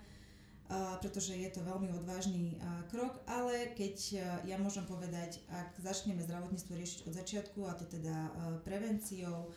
pretože 1.00 1.32
je 1.32 1.48
to 1.48 1.64
veľmi 1.64 1.96
odvážny 1.96 2.60
krok, 2.92 3.24
ale 3.24 3.72
keď 3.72 3.96
ja 4.44 4.60
môžem 4.60 4.84
povedať, 4.84 5.40
ak 5.48 5.80
začneme 5.80 6.20
zdravotníctvo 6.20 6.76
riešiť 6.76 7.00
od 7.08 7.14
začiatku, 7.24 7.60
a 7.64 7.78
to 7.80 7.88
teda 7.88 8.36
prevenciou, 8.68 9.48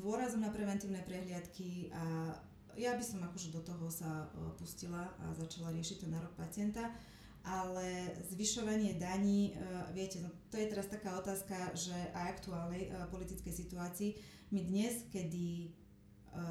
dôrazom 0.00 0.40
na 0.40 0.48
preventívne 0.48 1.04
prehliadky 1.04 1.92
a 1.92 2.32
ja 2.72 2.96
by 2.96 3.04
som 3.04 3.20
akože 3.20 3.52
do 3.52 3.60
toho 3.60 3.92
sa 3.92 4.32
pustila 4.56 5.12
a 5.20 5.36
začala 5.36 5.76
riešiť 5.76 6.08
ten 6.08 6.16
nárok 6.16 6.32
pacienta 6.40 6.88
ale 7.44 8.12
zvyšovanie 8.28 9.00
daní, 9.00 9.52
e, 9.52 9.92
viete, 9.96 10.20
no 10.20 10.28
to 10.52 10.60
je 10.60 10.68
teraz 10.68 10.86
taká 10.92 11.16
otázka, 11.16 11.72
že 11.72 11.94
aj 12.12 12.40
aktuálnej 12.40 12.88
e, 12.88 12.90
politickej 13.08 13.52
situácii, 13.52 14.10
my 14.52 14.60
dnes, 14.60 15.08
kedy 15.08 15.46
e, 15.64 15.68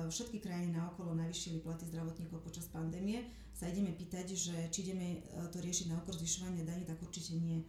všetky 0.10 0.42
krajiny 0.42 0.74
naokolo 0.74 1.14
navýšili 1.14 1.62
platy 1.62 1.86
zdravotníkov 1.86 2.42
počas 2.42 2.66
pandémie, 2.74 3.22
sa 3.54 3.70
ideme 3.70 3.94
pýtať, 3.94 4.34
že 4.34 4.56
či 4.72 4.88
ideme 4.88 5.20
to 5.52 5.60
riešiť 5.60 5.92
na 5.92 6.00
okor 6.00 6.16
zvyšovania 6.16 6.64
daní, 6.64 6.88
tak 6.88 6.96
určite 7.04 7.36
nie. 7.36 7.68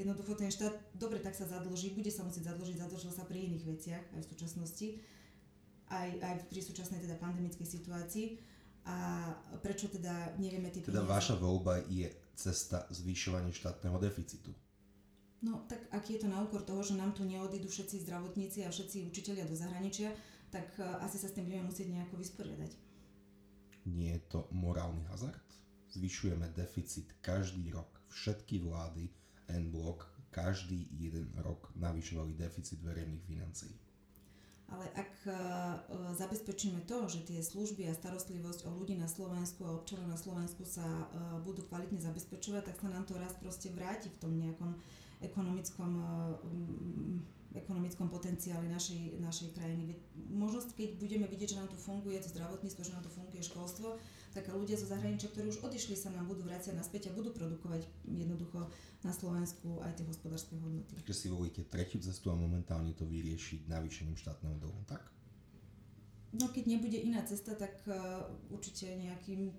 Jednoducho 0.00 0.38
ten 0.38 0.48
štát, 0.48 0.72
dobre, 0.96 1.20
tak 1.20 1.36
sa 1.36 1.44
zadlží, 1.44 1.92
bude 1.92 2.08
sa 2.08 2.24
musieť 2.24 2.54
zadlžiť, 2.54 2.80
zadlžil 2.80 3.12
sa 3.12 3.26
pri 3.28 3.50
iných 3.52 3.64
veciach 3.66 4.04
aj 4.16 4.20
v 4.24 4.30
súčasnosti, 4.30 4.88
aj, 5.92 6.08
aj 6.22 6.34
pri 6.48 6.60
súčasnej 6.64 7.04
teda 7.04 7.20
pandemickej 7.20 7.66
situácii, 7.68 8.26
a 8.88 8.96
prečo 9.60 9.92
teda 9.92 10.32
nevieme 10.40 10.72
tie 10.72 10.80
Teda 10.80 11.04
vaša 11.04 11.36
voľba 11.36 11.84
je 11.92 12.08
cesta 12.32 12.88
zvyšovania 12.88 13.52
štátneho 13.52 14.00
deficitu. 14.00 14.48
No 15.44 15.68
tak 15.68 15.86
ak 15.92 16.08
je 16.08 16.18
to 16.24 16.26
na 16.26 16.40
úkor 16.40 16.64
toho, 16.64 16.80
že 16.80 16.96
nám 16.96 17.12
tu 17.12 17.22
neodídu 17.22 17.68
všetci 17.68 18.08
zdravotníci 18.08 18.64
a 18.64 18.72
všetci 18.72 19.06
učitelia 19.06 19.44
do 19.44 19.54
zahraničia, 19.54 20.10
tak 20.48 20.66
uh, 20.80 21.04
asi 21.04 21.20
sa 21.20 21.28
s 21.28 21.36
tým 21.36 21.46
budeme 21.46 21.68
musieť 21.68 21.92
nejako 21.92 22.16
vysporiadať. 22.16 22.72
Nie 23.92 24.18
je 24.18 24.22
to 24.32 24.40
morálny 24.50 25.04
hazard? 25.12 25.44
Zvyšujeme 25.92 26.48
deficit 26.56 27.20
každý 27.20 27.70
rok. 27.70 28.00
Všetky 28.08 28.64
vlády 28.64 29.12
N-blok 29.52 30.08
každý 30.32 30.88
jeden 30.96 31.32
rok 31.44 31.72
navyšovali 31.76 32.36
deficit 32.36 32.80
verejných 32.80 33.24
financií 33.24 33.87
ale 34.68 34.84
ak 34.92 35.12
uh, 35.24 35.34
zabezpečíme 36.12 36.84
to, 36.84 37.08
že 37.08 37.24
tie 37.24 37.40
služby 37.40 37.88
a 37.88 37.96
starostlivosť 37.96 38.68
o 38.68 38.70
ľudí 38.76 39.00
na 39.00 39.08
Slovensku 39.08 39.64
a 39.64 39.74
občanov 39.80 40.12
na 40.12 40.20
Slovensku 40.20 40.68
sa 40.68 40.84
uh, 40.84 41.40
budú 41.40 41.64
kvalitne 41.64 41.96
zabezpečovať, 41.98 42.68
tak 42.68 42.76
sa 42.76 42.92
nám 42.92 43.08
to 43.08 43.16
raz 43.16 43.32
proste 43.40 43.72
vráti 43.72 44.12
v 44.12 44.20
tom 44.20 44.32
nejakom 44.36 44.76
ekonomickom, 45.18 45.98
ekonomickom 47.50 48.06
potenciáli 48.06 48.70
našej, 48.70 49.18
našej 49.18 49.50
krajiny. 49.50 49.98
Možno 50.30 50.62
keď 50.62 50.94
budeme 50.94 51.26
vidieť, 51.26 51.56
že 51.56 51.58
nám 51.58 51.66
tu 51.66 51.74
funguje 51.74 52.22
to 52.22 52.30
zdravotníctvo, 52.30 52.86
že 52.86 52.94
nám 52.94 53.02
tu 53.02 53.10
funguje 53.10 53.42
školstvo, 53.42 53.98
tak 54.32 54.52
ľudia 54.52 54.76
zo 54.76 54.86
zahraničia, 54.86 55.32
ktorí 55.32 55.48
už 55.48 55.64
odišli, 55.64 55.96
sa 55.96 56.12
nám 56.12 56.28
budú 56.28 56.44
vrácať 56.44 56.76
naspäť 56.76 57.10
a 57.10 57.16
budú 57.16 57.32
produkovať 57.32 57.88
jednoducho 58.04 58.68
na 59.02 59.12
Slovensku 59.14 59.80
aj 59.80 59.96
tie 59.96 60.06
hospodárske 60.06 60.58
hodnoty. 60.58 60.98
Takže 61.00 61.14
si 61.14 61.26
volíte 61.32 61.64
tretiu 61.64 62.02
cestu 62.02 62.28
a 62.28 62.36
momentálne 62.36 62.92
to 62.92 63.08
vyriešiť 63.08 63.70
navýšením 63.70 64.18
štátneho 64.18 64.58
dlhu, 64.60 64.82
tak? 64.84 65.00
No 66.36 66.52
keď 66.52 66.64
nebude 66.68 66.98
iná 67.00 67.24
cesta, 67.24 67.56
tak 67.56 67.72
uh, 67.88 68.28
určite 68.52 68.90
nejakým 68.92 69.54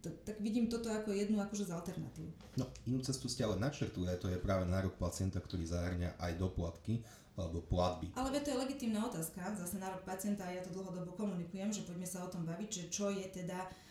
tak 0.00 0.40
vidím 0.40 0.72
toto 0.72 0.88
ako 0.88 1.12
jednu 1.12 1.36
akože 1.36 1.68
z 1.68 1.76
alternatív. 1.76 2.32
No, 2.56 2.64
inú 2.88 3.04
cestu 3.04 3.28
ste 3.28 3.44
ale 3.44 3.60
načrtuli, 3.60 4.08
to 4.16 4.32
je 4.32 4.40
práve 4.40 4.64
nárok 4.64 4.96
pacienta, 4.96 5.36
ktorý 5.36 5.68
zahrňa 5.68 6.16
aj 6.16 6.32
doplatky 6.40 7.04
alebo 7.36 7.60
platby. 7.60 8.16
Ale 8.16 8.32
to 8.40 8.48
je 8.48 8.56
legitímna 8.56 9.04
otázka, 9.04 9.52
zase 9.52 9.76
nárok 9.76 10.00
pacienta, 10.08 10.48
ja 10.48 10.64
to 10.64 10.72
dlhodobo 10.72 11.12
komunikujem, 11.12 11.68
že 11.68 11.84
poďme 11.84 12.08
sa 12.08 12.24
o 12.24 12.32
tom 12.32 12.48
baviť, 12.48 12.70
že 12.72 12.84
čo 12.88 13.12
je 13.12 13.28
teda 13.28 13.68
uh, 13.68 13.85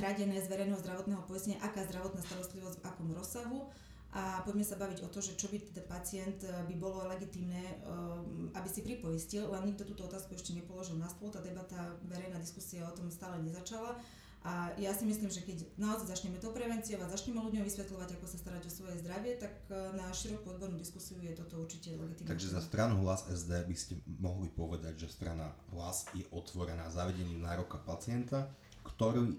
hradené 0.00 0.40
z 0.40 0.48
verejného 0.48 0.80
zdravotného 0.80 1.22
poistenia, 1.28 1.60
aká 1.60 1.84
zdravotná 1.84 2.24
starostlivosť 2.24 2.80
v 2.80 2.86
akom 2.88 3.08
rozsahu 3.12 3.68
a 4.16 4.40
poďme 4.48 4.64
sa 4.64 4.80
baviť 4.80 5.04
o 5.04 5.12
to, 5.12 5.20
že 5.20 5.36
čo 5.36 5.52
by 5.52 5.60
teda 5.60 5.82
pacient 5.84 6.40
eh, 6.48 6.52
by 6.64 6.74
bolo 6.80 7.04
legitimné, 7.04 7.60
eh, 7.60 8.56
aby 8.56 8.68
si 8.72 8.80
pripoistil, 8.80 9.44
len 9.52 9.68
nikto 9.68 9.84
túto 9.84 10.08
otázku 10.08 10.32
ešte 10.32 10.56
nepoložil 10.56 10.96
na 10.96 11.10
stôl, 11.12 11.28
tá 11.28 11.44
debata, 11.44 12.00
verejná 12.08 12.40
diskusia 12.40 12.88
o 12.88 12.96
tom 12.96 13.12
stále 13.12 13.36
nezačala. 13.44 13.98
A 14.46 14.70
ja 14.78 14.94
si 14.94 15.02
myslím, 15.02 15.26
že 15.26 15.42
keď 15.42 15.66
naozaj 15.74 16.06
začneme 16.06 16.38
tou 16.38 16.54
prevenciou 16.54 17.02
a 17.02 17.10
začneme 17.10 17.42
ľuďom 17.42 17.66
vysvetľovať, 17.66 18.14
ako 18.14 18.26
sa 18.30 18.38
starať 18.38 18.62
o 18.62 18.72
svoje 18.72 18.94
zdravie, 19.04 19.36
tak 19.36 19.52
eh, 19.68 19.74
na 19.92 20.08
širokú 20.08 20.48
odbornú 20.48 20.80
diskusiu 20.80 21.20
je 21.20 21.36
toto 21.36 21.60
určite 21.60 21.92
legitimné. 21.92 22.30
Takže 22.32 22.56
za 22.56 22.62
stranu 22.64 23.04
Hlas 23.04 23.28
SD 23.28 23.52
by 23.68 23.76
ste 23.76 24.00
mohli 24.06 24.48
povedať, 24.48 24.96
že 24.96 25.12
strana 25.12 25.52
Hlas 25.76 26.08
je 26.16 26.24
otvorená 26.32 26.88
zavedením 26.88 27.44
nároka 27.44 27.76
pacienta, 27.84 28.48
ktorý 28.94 29.34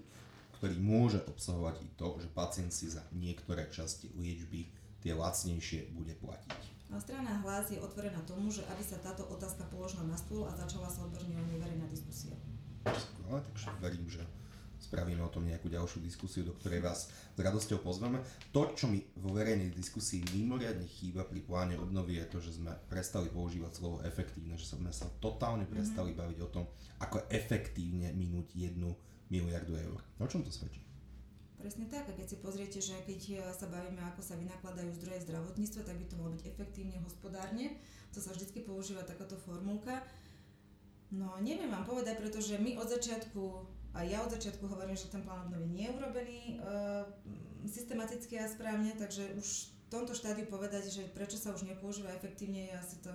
ktorý 0.58 0.74
môže 0.82 1.22
obsahovať 1.30 1.86
i 1.86 1.88
to, 1.94 2.18
že 2.18 2.28
pacient 2.34 2.74
si 2.74 2.90
za 2.90 3.06
niektoré 3.14 3.70
časti 3.70 4.10
liečby 4.18 4.66
tie 4.98 5.14
lacnejšie 5.14 5.94
bude 5.94 6.18
platiť. 6.18 6.62
Strana 6.98 7.38
hlas 7.46 7.70
je 7.70 7.78
otvorená 7.78 8.18
tomu, 8.26 8.50
že 8.50 8.66
aby 8.66 8.82
sa 8.82 8.98
táto 8.98 9.22
otázka 9.30 9.62
položila 9.70 10.02
na 10.02 10.18
stôl 10.18 10.50
a 10.50 10.52
začala 10.58 10.90
sa 10.90 11.06
odborne 11.06 11.30
o 11.30 11.44
nej 11.46 11.62
verejná 11.62 11.86
diskusia. 11.86 12.34
Skvelé, 12.90 13.38
takže 13.44 13.68
verím, 13.78 14.06
že 14.10 14.24
spravíme 14.82 15.20
o 15.22 15.30
tom 15.30 15.44
nejakú 15.44 15.68
ďalšiu 15.68 16.00
diskusiu, 16.00 16.42
do 16.48 16.56
ktorej 16.56 16.80
vás 16.80 17.12
s 17.12 17.38
radosťou 17.38 17.84
pozveme. 17.84 18.18
To, 18.50 18.72
čo 18.72 18.88
mi 18.88 19.04
vo 19.20 19.36
verejnej 19.36 19.70
diskusii 19.70 20.24
mimoriadne 20.32 20.88
chýba 20.88 21.28
pri 21.28 21.44
pláne 21.44 21.76
obnovy, 21.76 22.18
je 22.24 22.26
to, 22.32 22.38
že 22.40 22.56
sme 22.56 22.72
prestali 22.88 23.28
používať 23.28 23.78
slovo 23.78 24.00
efektívne, 24.02 24.56
že 24.56 24.64
sme 24.64 24.90
sa 24.90 25.06
totálne 25.20 25.68
prestali 25.68 26.16
mm-hmm. 26.16 26.24
baviť 26.24 26.38
o 26.40 26.48
tom, 26.50 26.64
ako 27.04 27.28
efektívne 27.30 28.10
minúť 28.16 28.48
jednu 28.56 28.96
miliardu 29.28 29.76
eur. 29.76 30.00
O 30.18 30.26
čom 30.26 30.42
to 30.42 30.50
svedčí? 30.52 30.84
Presne 31.58 31.90
tak, 31.90 32.06
a 32.06 32.14
keď 32.14 32.26
si 32.30 32.36
pozriete, 32.38 32.78
že 32.78 32.94
keď 33.02 33.20
eh, 33.34 33.38
sa 33.50 33.66
bavíme, 33.66 33.98
ako 34.14 34.22
sa 34.22 34.38
vynakladajú 34.38 34.94
zdroje 34.94 35.26
zdravotníctva, 35.26 35.82
tak 35.82 35.96
by 35.98 36.06
to 36.06 36.14
malo 36.14 36.30
byť 36.38 36.42
efektívne, 36.46 37.02
hospodárne. 37.02 37.74
To 38.14 38.22
sa 38.22 38.30
vždy 38.30 38.62
používa 38.62 39.02
takáto 39.02 39.34
formulka. 39.34 40.06
No 41.08 41.40
neviem 41.40 41.72
vám 41.72 41.88
povedať, 41.88 42.20
pretože 42.20 42.60
my 42.60 42.76
od 42.76 42.88
začiatku, 42.88 43.42
a 43.96 44.04
ja 44.04 44.20
od 44.20 44.30
začiatku 44.32 44.68
hovorím, 44.68 44.94
že 44.94 45.08
ten 45.08 45.24
plán 45.24 45.48
obnovy 45.48 45.64
nie 45.72 45.88
je 45.88 45.96
urobený 45.96 46.40
e, 46.44 46.54
systematicky 47.64 48.36
a 48.36 48.44
správne, 48.44 48.92
takže 48.92 49.32
už 49.40 49.72
v 49.72 49.88
tomto 49.88 50.12
štádiu 50.12 50.44
povedať, 50.52 50.92
že 50.92 51.08
prečo 51.16 51.40
sa 51.40 51.56
už 51.56 51.64
nepoužíva 51.64 52.12
efektívne, 52.12 52.68
je 52.68 52.76
asi 52.76 52.96
to, 53.00 53.12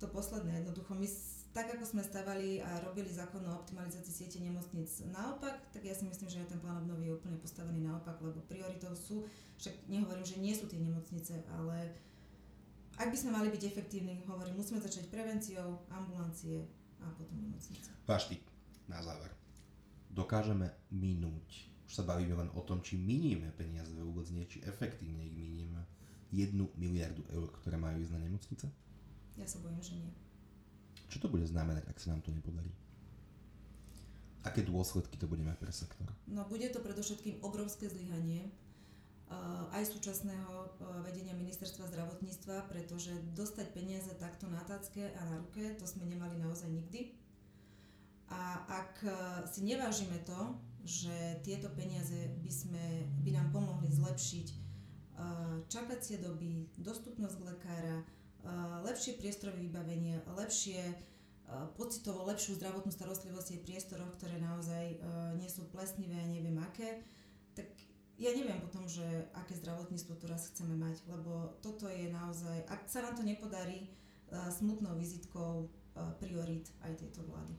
to 0.00 0.08
posledné. 0.08 0.64
Jednoducho 0.64 0.96
my 0.96 1.04
tak 1.50 1.66
ako 1.74 1.82
sme 1.82 2.02
stavali 2.06 2.62
a 2.62 2.78
robili 2.86 3.10
zákon 3.10 3.42
o 3.42 3.58
optimalizácii 3.58 4.14
siete 4.14 4.38
nemocníc 4.38 5.02
naopak, 5.10 5.58
tak 5.74 5.82
ja 5.82 5.90
si 5.90 6.06
myslím, 6.06 6.30
že 6.30 6.38
aj 6.46 6.54
ten 6.54 6.62
plán 6.62 6.86
obnovy 6.86 7.10
je 7.10 7.16
úplne 7.18 7.42
postavený 7.42 7.82
naopak, 7.82 8.22
lebo 8.22 8.38
prioritou 8.46 8.94
sú, 8.94 9.26
však 9.58 9.90
nehovorím, 9.90 10.22
že 10.22 10.38
nie 10.38 10.54
sú 10.54 10.70
tie 10.70 10.78
nemocnice, 10.78 11.42
ale 11.50 11.90
ak 13.02 13.10
by 13.10 13.16
sme 13.18 13.34
mali 13.34 13.50
byť 13.50 13.62
efektívni, 13.66 14.22
hovorím, 14.30 14.62
musíme 14.62 14.78
začať 14.78 15.10
prevenciou, 15.10 15.82
ambulancie 15.90 16.70
a 17.02 17.10
potom 17.18 17.34
nemocnice. 17.34 17.90
Váš 18.06 18.30
na 18.86 19.02
záver. 19.02 19.34
Dokážeme 20.10 20.70
minúť, 20.94 21.70
už 21.86 21.92
sa 21.98 22.06
bavíme 22.06 22.34
len 22.34 22.50
o 22.54 22.62
tom, 22.62 22.82
či 22.82 22.94
minieme 22.94 23.50
peniaze, 23.54 23.90
vôbec 23.98 24.26
nie, 24.30 24.46
či 24.46 24.62
efektívne 24.62 25.22
ich 25.26 25.34
minieme, 25.34 25.82
jednu 26.30 26.70
miliardu 26.78 27.26
eur, 27.34 27.50
ktoré 27.58 27.74
majú 27.74 27.98
ísť 27.98 28.14
na 28.14 28.22
nemocnice? 28.22 28.66
Ja 29.34 29.46
sa 29.46 29.58
bojím, 29.62 29.82
že 29.82 29.98
nie. 29.98 30.14
Čo 31.10 31.26
to 31.26 31.28
bude 31.28 31.42
znamenať, 31.44 31.90
ak 31.90 31.98
sa 31.98 32.14
nám 32.14 32.22
to 32.22 32.30
nepodarí? 32.30 32.70
Aké 34.46 34.64
dôsledky 34.64 35.20
to 35.20 35.28
bude 35.28 35.44
mať 35.44 35.58
pre 35.60 35.68
sektor? 35.74 36.08
No 36.24 36.46
bude 36.48 36.64
to 36.72 36.80
predovšetkým 36.80 37.44
obrovské 37.44 37.90
zlyhanie 37.90 38.48
uh, 39.28 39.68
aj 39.76 39.90
súčasného 39.90 40.54
uh, 40.54 41.02
vedenia 41.04 41.36
ministerstva 41.36 41.90
zdravotníctva, 41.90 42.70
pretože 42.72 43.12
dostať 43.36 43.76
peniaze 43.76 44.08
takto 44.16 44.48
na 44.48 44.64
tácke 44.64 45.12
a 45.12 45.20
na 45.28 45.36
ruke, 45.42 45.76
to 45.76 45.84
sme 45.84 46.08
nemali 46.08 46.40
naozaj 46.40 46.70
nikdy. 46.72 47.12
A 48.30 48.64
ak 48.70 48.94
uh, 49.04 49.12
si 49.44 49.66
nevážime 49.66 50.22
to, 50.24 50.56
že 50.88 51.42
tieto 51.44 51.68
peniaze 51.76 52.32
by, 52.40 52.48
sme, 52.48 52.84
by 53.20 53.36
nám 53.36 53.52
pomohli 53.52 53.92
zlepšiť 53.92 54.70
čakacie 55.68 56.18
doby, 56.20 56.64
dostupnosť 56.80 57.38
lekára, 57.44 58.00
lepšie 58.86 59.20
priestorové 59.20 59.64
vybavenie, 59.66 60.20
lepšie 60.36 60.80
pocitovo 61.74 62.22
lepšiu 62.30 62.56
zdravotnú 62.62 62.94
starostlivosť 62.94 63.48
je 63.58 63.64
priestoroch, 63.66 64.14
ktoré 64.16 64.38
naozaj 64.38 65.02
nie 65.36 65.50
sú 65.50 65.66
plesnivé 65.74 66.14
a 66.14 66.30
neviem 66.30 66.54
aké, 66.62 67.02
tak 67.58 67.66
ja 68.20 68.30
neviem 68.36 68.60
potom, 68.62 68.86
že 68.86 69.02
aké 69.32 69.58
zdravotníctvo 69.58 70.14
tu 70.20 70.24
raz 70.30 70.46
chceme 70.52 70.78
mať, 70.78 71.02
lebo 71.10 71.58
toto 71.64 71.90
je 71.90 72.06
naozaj, 72.12 72.68
ak 72.70 72.86
sa 72.86 73.02
nám 73.02 73.18
to 73.18 73.26
nepodarí, 73.26 73.90
smutnou 74.30 74.94
vizitkou 74.94 75.66
priorit 76.22 76.70
aj 76.86 77.02
tejto 77.02 77.26
vlády. 77.26 77.56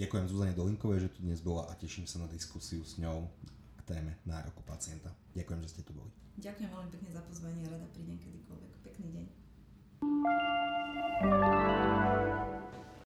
Ďakujem 0.00 0.24
Zuzane 0.28 0.56
Dolinkovej, 0.56 1.08
že 1.08 1.12
tu 1.12 1.20
dnes 1.20 1.40
bola 1.44 1.68
a 1.68 1.76
teším 1.76 2.08
sa 2.08 2.20
na 2.20 2.28
diskusiu 2.28 2.80
s 2.80 2.96
ňou 2.96 3.28
k 3.76 3.80
téme 3.84 4.16
nároku 4.24 4.64
pacienta. 4.64 5.12
Ďakujem, 5.36 5.60
že 5.64 5.72
ste 5.72 5.82
tu 5.84 5.92
boli. 5.92 6.08
Ďakujem 6.40 6.68
veľmi 6.72 6.90
pekne 6.92 7.10
za 7.12 7.22
pozvanie 7.24 7.64
a 7.64 7.76
rada 7.76 7.88
prídem 7.92 8.16
kedykoľvek. 8.20 8.72
Pekný 8.84 9.08
deň. 9.20 9.45
Música 11.22 11.65